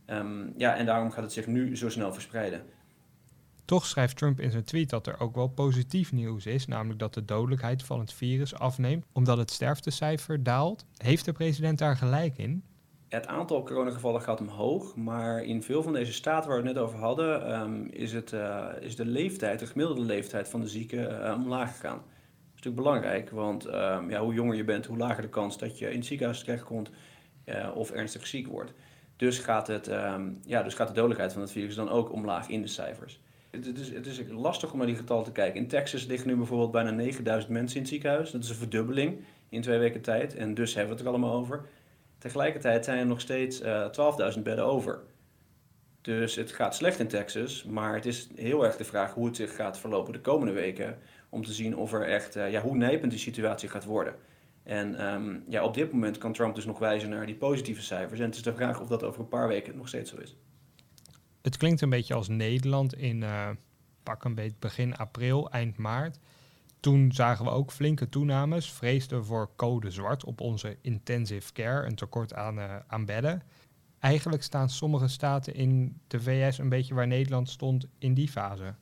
Um, 0.06 0.54
ja, 0.56 0.76
en 0.76 0.86
daarom 0.86 1.10
gaat 1.10 1.22
het 1.22 1.32
zich 1.32 1.46
nu 1.46 1.76
zo 1.76 1.88
snel 1.88 2.12
verspreiden. 2.12 2.62
Toch 3.64 3.86
schrijft 3.86 4.16
Trump 4.16 4.40
in 4.40 4.50
zijn 4.50 4.64
tweet 4.64 4.90
dat 4.90 5.06
er 5.06 5.20
ook 5.20 5.34
wel 5.34 5.48
positief 5.48 6.12
nieuws 6.12 6.46
is, 6.46 6.66
namelijk 6.66 6.98
dat 6.98 7.14
de 7.14 7.24
dodelijkheid 7.24 7.82
van 7.82 8.00
het 8.00 8.12
virus 8.12 8.54
afneemt 8.54 9.04
omdat 9.12 9.38
het 9.38 9.50
sterftecijfer 9.50 10.42
daalt. 10.42 10.84
Heeft 10.96 11.24
de 11.24 11.32
president 11.32 11.78
daar 11.78 11.96
gelijk 11.96 12.38
in? 12.38 12.62
Het 13.08 13.26
aantal 13.26 13.62
coronagevallen 13.62 14.22
gaat 14.22 14.40
omhoog, 14.40 14.96
maar 14.96 15.44
in 15.44 15.62
veel 15.62 15.82
van 15.82 15.92
deze 15.92 16.12
staten 16.12 16.50
waar 16.50 16.62
we 16.62 16.66
het 16.66 16.74
net 16.74 16.84
over 16.84 16.98
hadden, 16.98 17.60
um, 17.60 17.88
is, 17.90 18.12
het, 18.12 18.32
uh, 18.32 18.66
is 18.80 18.96
de 18.96 19.06
leeftijd, 19.06 19.58
de 19.58 19.66
gemiddelde 19.66 20.02
leeftijd 20.02 20.48
van 20.48 20.60
de 20.60 20.68
zieken, 20.68 21.10
uh, 21.10 21.34
omlaag 21.34 21.72
gegaan 21.72 22.02
natuurlijk 22.58 22.82
belangrijk, 22.82 23.30
want 23.30 23.66
um, 23.66 24.10
ja, 24.10 24.20
hoe 24.20 24.34
jonger 24.34 24.56
je 24.56 24.64
bent, 24.64 24.86
hoe 24.86 24.96
lager 24.96 25.22
de 25.22 25.28
kans 25.28 25.58
dat 25.58 25.78
je 25.78 25.90
in 25.90 25.96
het 25.96 26.06
ziekenhuis 26.06 26.40
terechtkomt 26.40 26.90
uh, 27.44 27.70
of 27.74 27.90
ernstig 27.90 28.26
ziek 28.26 28.46
wordt. 28.46 28.72
Dus 29.16 29.38
gaat, 29.38 29.66
het, 29.66 29.88
um, 29.88 30.40
ja, 30.44 30.62
dus 30.62 30.74
gaat 30.74 30.88
de 30.88 30.94
dodelijkheid 30.94 31.32
van 31.32 31.42
het 31.42 31.50
virus 31.50 31.74
dan 31.74 31.88
ook 31.88 32.12
omlaag 32.12 32.48
in 32.48 32.62
de 32.62 32.68
cijfers. 32.68 33.20
Het, 33.50 33.66
het, 33.66 33.78
is, 33.78 33.90
het 33.90 34.06
is 34.06 34.20
lastig 34.28 34.72
om 34.72 34.78
naar 34.78 34.86
die 34.86 34.96
getallen 34.96 35.24
te 35.24 35.32
kijken. 35.32 35.60
In 35.60 35.68
Texas 35.68 36.06
liggen 36.06 36.28
nu 36.28 36.36
bijvoorbeeld 36.36 36.70
bijna 36.70 36.90
9000 36.90 37.52
mensen 37.52 37.76
in 37.76 37.82
het 37.82 37.90
ziekenhuis. 37.90 38.30
Dat 38.30 38.42
is 38.42 38.48
een 38.48 38.56
verdubbeling 38.56 39.24
in 39.48 39.62
twee 39.62 39.78
weken 39.78 40.00
tijd. 40.00 40.34
En 40.34 40.54
dus 40.54 40.74
hebben 40.74 40.92
we 40.92 40.98
het 40.98 41.08
er 41.08 41.14
allemaal 41.14 41.38
over. 41.38 41.66
Tegelijkertijd 42.18 42.84
zijn 42.84 42.98
er 42.98 43.06
nog 43.06 43.20
steeds 43.20 43.62
uh, 43.62 43.84
eh, 43.84 44.34
12.000 44.36 44.42
bedden 44.42 44.64
over. 44.64 45.00
Dus 46.00 46.34
het 46.34 46.52
gaat 46.52 46.74
slecht 46.74 46.98
in 46.98 47.08
Texas, 47.08 47.64
maar 47.64 47.94
het 47.94 48.06
is 48.06 48.28
heel 48.34 48.64
erg 48.64 48.76
de 48.76 48.84
vraag 48.84 49.14
hoe 49.14 49.26
het 49.26 49.36
zich 49.36 49.54
gaat 49.54 49.78
verlopen 49.78 50.12
de 50.12 50.20
komende 50.20 50.52
weken 50.52 50.98
om 51.28 51.44
te 51.44 51.52
zien 51.52 51.76
of 51.76 51.92
er 51.92 52.02
echt, 52.02 52.36
uh, 52.36 52.50
ja, 52.50 52.60
hoe 52.60 52.76
nijpend 52.76 53.10
die 53.10 53.20
situatie 53.20 53.68
gaat 53.68 53.84
worden. 53.84 54.14
En 54.62 55.14
um, 55.14 55.44
ja, 55.48 55.64
op 55.64 55.74
dit 55.74 55.92
moment 55.92 56.18
kan 56.18 56.32
Trump 56.32 56.54
dus 56.54 56.64
nog 56.64 56.78
wijzen 56.78 57.10
naar 57.10 57.26
die 57.26 57.34
positieve 57.34 57.82
cijfers. 57.82 58.20
En 58.20 58.26
het 58.26 58.34
is 58.34 58.42
de 58.42 58.54
vraag 58.54 58.80
of 58.80 58.88
dat 58.88 59.02
over 59.02 59.20
een 59.20 59.28
paar 59.28 59.48
weken 59.48 59.76
nog 59.76 59.88
steeds 59.88 60.10
zo 60.10 60.16
is. 60.16 60.36
Het 61.42 61.56
klinkt 61.56 61.80
een 61.80 61.90
beetje 61.90 62.14
als 62.14 62.28
Nederland 62.28 62.94
in 62.94 63.20
uh, 63.20 63.48
pak 64.02 64.24
een 64.24 64.34
beetje 64.34 64.56
begin 64.58 64.96
april, 64.96 65.50
eind 65.50 65.76
maart. 65.76 66.18
Toen 66.80 67.12
zagen 67.12 67.44
we 67.44 67.50
ook 67.50 67.70
flinke 67.70 68.08
toenames, 68.08 68.72
vreesden 68.72 69.24
voor 69.24 69.50
code 69.56 69.90
zwart 69.90 70.24
op 70.24 70.40
onze 70.40 70.76
intensive 70.82 71.52
care, 71.52 71.86
een 71.86 71.94
tekort 71.94 72.34
aan, 72.34 72.58
uh, 72.58 72.76
aan 72.86 73.04
bedden. 73.04 73.42
Eigenlijk 73.98 74.42
staan 74.42 74.70
sommige 74.70 75.08
staten 75.08 75.54
in 75.54 76.00
de 76.06 76.20
VS 76.20 76.58
een 76.58 76.68
beetje 76.68 76.94
waar 76.94 77.06
Nederland 77.06 77.48
stond 77.48 77.86
in 77.98 78.14
die 78.14 78.28
fase. 78.28 78.74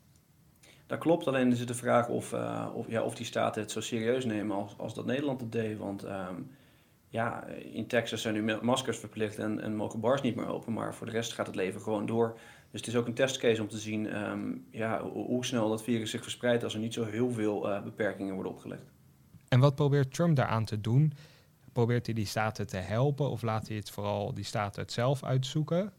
Dat 0.87 0.99
klopt, 0.99 1.27
alleen 1.27 1.53
is 1.53 1.59
het 1.59 1.69
de 1.69 1.75
vraag 1.75 2.09
of, 2.09 2.33
uh, 2.33 2.67
of, 2.75 2.89
ja, 2.89 3.03
of 3.03 3.15
die 3.15 3.27
staten 3.27 3.63
het 3.63 3.71
zo 3.71 3.81
serieus 3.81 4.25
nemen 4.25 4.57
als, 4.57 4.75
als 4.79 4.95
dat 4.95 5.07
Nederland 5.07 5.41
het 5.41 5.53
deed. 5.53 5.79
Want 5.79 6.05
um, 6.05 6.51
ja, 7.09 7.45
in 7.47 7.87
Texas 7.87 8.23
zijn 8.23 8.35
nu 8.35 8.59
maskers 8.63 8.99
verplicht 8.99 9.39
en, 9.39 9.61
en 9.61 9.77
mogen 9.77 10.01
bars 10.01 10.21
niet 10.21 10.37
meer 10.37 10.49
open, 10.49 10.73
maar 10.73 10.95
voor 10.95 11.07
de 11.07 11.13
rest 11.13 11.33
gaat 11.33 11.47
het 11.47 11.57
leven 11.57 11.81
gewoon 11.81 12.07
door. 12.07 12.39
Dus 12.71 12.81
het 12.81 12.87
is 12.87 12.97
ook 12.97 13.07
een 13.07 13.15
testcase 13.15 13.63
om 13.63 13.69
te 13.69 13.79
zien 13.79 14.23
um, 14.23 14.67
ja, 14.71 15.03
hoe 15.03 15.45
snel 15.45 15.69
dat 15.69 15.83
virus 15.83 16.11
zich 16.11 16.23
verspreidt 16.23 16.65
als 16.65 16.75
er 16.75 16.81
niet 16.81 16.95
zo 16.95 17.05
heel 17.05 17.31
veel 17.31 17.71
uh, 17.71 17.83
beperkingen 17.83 18.35
worden 18.35 18.53
opgelegd. 18.53 18.93
En 19.49 19.61
wat 19.61 19.75
probeert 19.75 20.15
Trump 20.15 20.37
daaraan 20.37 20.65
te 20.65 20.81
doen? 20.81 21.13
Probeert 21.73 22.07
hij 22.07 22.15
die 22.15 22.27
staten 22.27 22.67
te 22.67 22.77
helpen 22.77 23.31
of 23.31 23.43
laat 23.43 23.69
hij 23.69 23.77
het 23.77 23.91
vooral 23.91 24.35
die 24.35 24.45
staten 24.45 24.83
het 24.83 24.93
zelf 24.93 25.25
uitzoeken? 25.25 25.93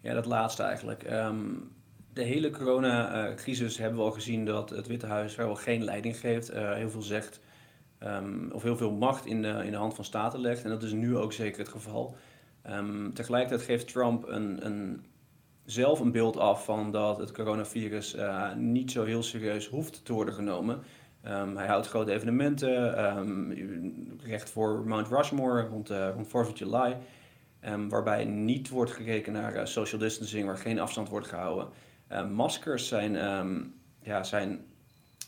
Ja, 0.00 0.14
dat 0.14 0.26
laatste 0.26 0.62
eigenlijk. 0.62 1.10
Um, 1.10 1.70
de 2.18 2.24
hele 2.24 2.50
coronacrisis 2.50 3.78
hebben 3.78 3.98
we 3.98 4.04
al 4.04 4.10
gezien 4.10 4.44
dat 4.44 4.70
het 4.70 4.86
Witte 4.86 5.06
Huis 5.06 5.32
vrijwel 5.32 5.54
geen 5.54 5.84
leiding 5.84 6.16
geeft. 6.16 6.54
Uh, 6.54 6.74
heel 6.74 6.90
veel 6.90 7.02
zegt 7.02 7.40
um, 8.02 8.50
of 8.52 8.62
heel 8.62 8.76
veel 8.76 8.92
macht 8.92 9.26
in 9.26 9.42
de, 9.42 9.48
in 9.64 9.70
de 9.70 9.76
hand 9.76 9.94
van 9.94 10.04
staten 10.04 10.40
legt. 10.40 10.64
En 10.64 10.70
dat 10.70 10.82
is 10.82 10.92
nu 10.92 11.16
ook 11.16 11.32
zeker 11.32 11.58
het 11.58 11.68
geval. 11.68 12.16
Um, 12.70 13.14
tegelijkertijd 13.14 13.62
geeft 13.62 13.92
Trump 13.92 14.28
een, 14.28 14.66
een, 14.66 15.04
zelf 15.64 16.00
een 16.00 16.12
beeld 16.12 16.36
af 16.36 16.64
van 16.64 16.90
dat 16.92 17.18
het 17.18 17.32
coronavirus 17.32 18.14
uh, 18.14 18.54
niet 18.54 18.90
zo 18.90 19.04
heel 19.04 19.22
serieus 19.22 19.66
hoeft 19.66 20.04
te 20.04 20.12
worden 20.12 20.34
genomen. 20.34 20.78
Um, 21.26 21.56
hij 21.56 21.66
houdt 21.66 21.88
grote 21.88 22.12
evenementen, 22.12 22.94
recht 24.24 24.50
voor 24.50 24.86
Mount 24.86 25.08
Rushmore 25.08 25.62
rond, 25.62 25.90
uh, 25.90 26.08
rond 26.14 26.28
4th 26.28 26.50
of 26.50 26.58
July. 26.58 26.96
waarbij 27.88 28.24
niet 28.24 28.68
wordt 28.68 28.92
gekeken 28.92 29.32
naar 29.32 29.68
social 29.68 30.00
distancing, 30.00 30.46
waar 30.46 30.58
geen 30.58 30.80
afstand 30.80 31.08
wordt 31.08 31.26
gehouden. 31.26 31.68
Maskers 32.30 32.88
zijn, 32.88 33.12
ja, 34.02 34.22
zijn 34.22 34.60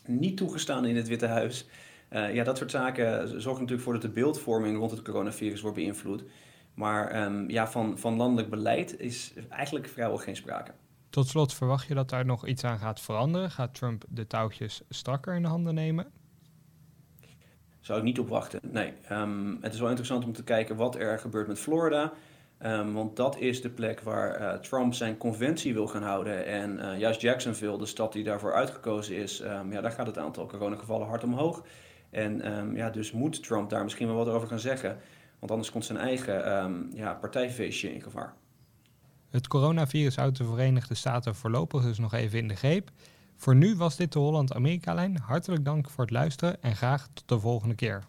niet 0.05 0.37
toegestaan 0.37 0.85
in 0.85 0.95
het 0.95 1.07
Witte 1.07 1.27
Huis. 1.27 1.65
Uh, 2.09 2.33
ja, 2.33 2.43
dat 2.43 2.57
soort 2.57 2.71
zaken 2.71 3.27
zorgen 3.27 3.61
natuurlijk 3.61 3.81
voor 3.81 3.93
dat 3.93 4.01
de 4.01 4.09
beeldvorming 4.09 4.77
rond 4.77 4.91
het 4.91 5.01
coronavirus 5.01 5.61
wordt 5.61 5.77
beïnvloed. 5.77 6.23
Maar 6.73 7.25
um, 7.25 7.49
ja, 7.49 7.67
van, 7.67 7.97
van 7.97 8.15
landelijk 8.15 8.49
beleid 8.49 8.99
is 8.99 9.33
eigenlijk 9.49 9.87
vrijwel 9.87 10.17
geen 10.17 10.35
sprake. 10.35 10.71
Tot 11.09 11.27
slot, 11.27 11.53
verwacht 11.53 11.87
je 11.87 11.93
dat 11.93 12.09
daar 12.09 12.25
nog 12.25 12.47
iets 12.47 12.63
aan 12.63 12.79
gaat 12.79 13.01
veranderen? 13.01 13.51
Gaat 13.51 13.73
Trump 13.73 14.03
de 14.09 14.27
touwtjes 14.27 14.81
strakker 14.89 15.35
in 15.35 15.41
de 15.41 15.47
handen 15.47 15.73
nemen? 15.73 16.11
Zou 17.79 17.99
ik 17.99 18.05
niet 18.05 18.19
op 18.19 18.29
wachten, 18.29 18.59
nee. 18.71 18.93
Um, 19.11 19.57
het 19.61 19.73
is 19.73 19.79
wel 19.79 19.87
interessant 19.87 20.25
om 20.25 20.33
te 20.33 20.43
kijken 20.43 20.75
wat 20.75 20.95
er 20.95 21.19
gebeurt 21.19 21.47
met 21.47 21.59
Florida. 21.59 22.13
Um, 22.65 22.93
want 22.93 23.15
dat 23.15 23.37
is 23.37 23.61
de 23.61 23.69
plek 23.69 23.99
waar 24.01 24.41
uh, 24.41 24.53
Trump 24.53 24.93
zijn 24.93 25.17
conventie 25.17 25.73
wil 25.73 25.87
gaan 25.87 26.03
houden. 26.03 26.45
En 26.45 26.79
uh, 26.79 26.99
juist 26.99 27.21
Jacksonville, 27.21 27.77
de 27.77 27.85
stad 27.85 28.13
die 28.13 28.23
daarvoor 28.23 28.53
uitgekozen 28.53 29.15
is, 29.15 29.41
um, 29.41 29.71
ja, 29.71 29.81
daar 29.81 29.91
gaat 29.91 30.07
het 30.07 30.17
aantal 30.17 30.45
coronagevallen 30.45 31.07
hard 31.07 31.23
omhoog. 31.23 31.63
En 32.09 32.57
um, 32.57 32.75
ja, 32.75 32.89
dus 32.89 33.11
moet 33.11 33.43
Trump 33.43 33.69
daar 33.69 33.83
misschien 33.83 34.07
wel 34.07 34.15
wat 34.15 34.27
over 34.27 34.47
gaan 34.47 34.59
zeggen. 34.59 34.97
Want 35.39 35.51
anders 35.51 35.71
komt 35.71 35.85
zijn 35.85 35.97
eigen 35.97 36.91
ja, 36.93 37.13
partijfeestje 37.13 37.93
in 37.93 38.01
gevaar. 38.01 38.33
Het 39.29 39.47
coronavirus 39.47 40.15
houdt 40.15 40.37
de 40.37 40.45
Verenigde 40.45 40.95
Staten 40.95 41.35
voorlopig 41.35 41.83
dus 41.83 41.99
nog 41.99 42.13
even 42.13 42.39
in 42.39 42.47
de 42.47 42.55
greep. 42.55 42.89
Voor 43.35 43.55
nu 43.55 43.75
was 43.75 43.95
dit 43.95 44.13
de 44.13 44.19
Holland-Amerika-lijn. 44.19 45.17
Hartelijk 45.17 45.65
dank 45.65 45.89
voor 45.89 46.03
het 46.03 46.13
luisteren 46.13 46.61
en 46.61 46.75
graag 46.75 47.07
tot 47.13 47.27
de 47.27 47.39
volgende 47.39 47.75
keer. 47.75 48.03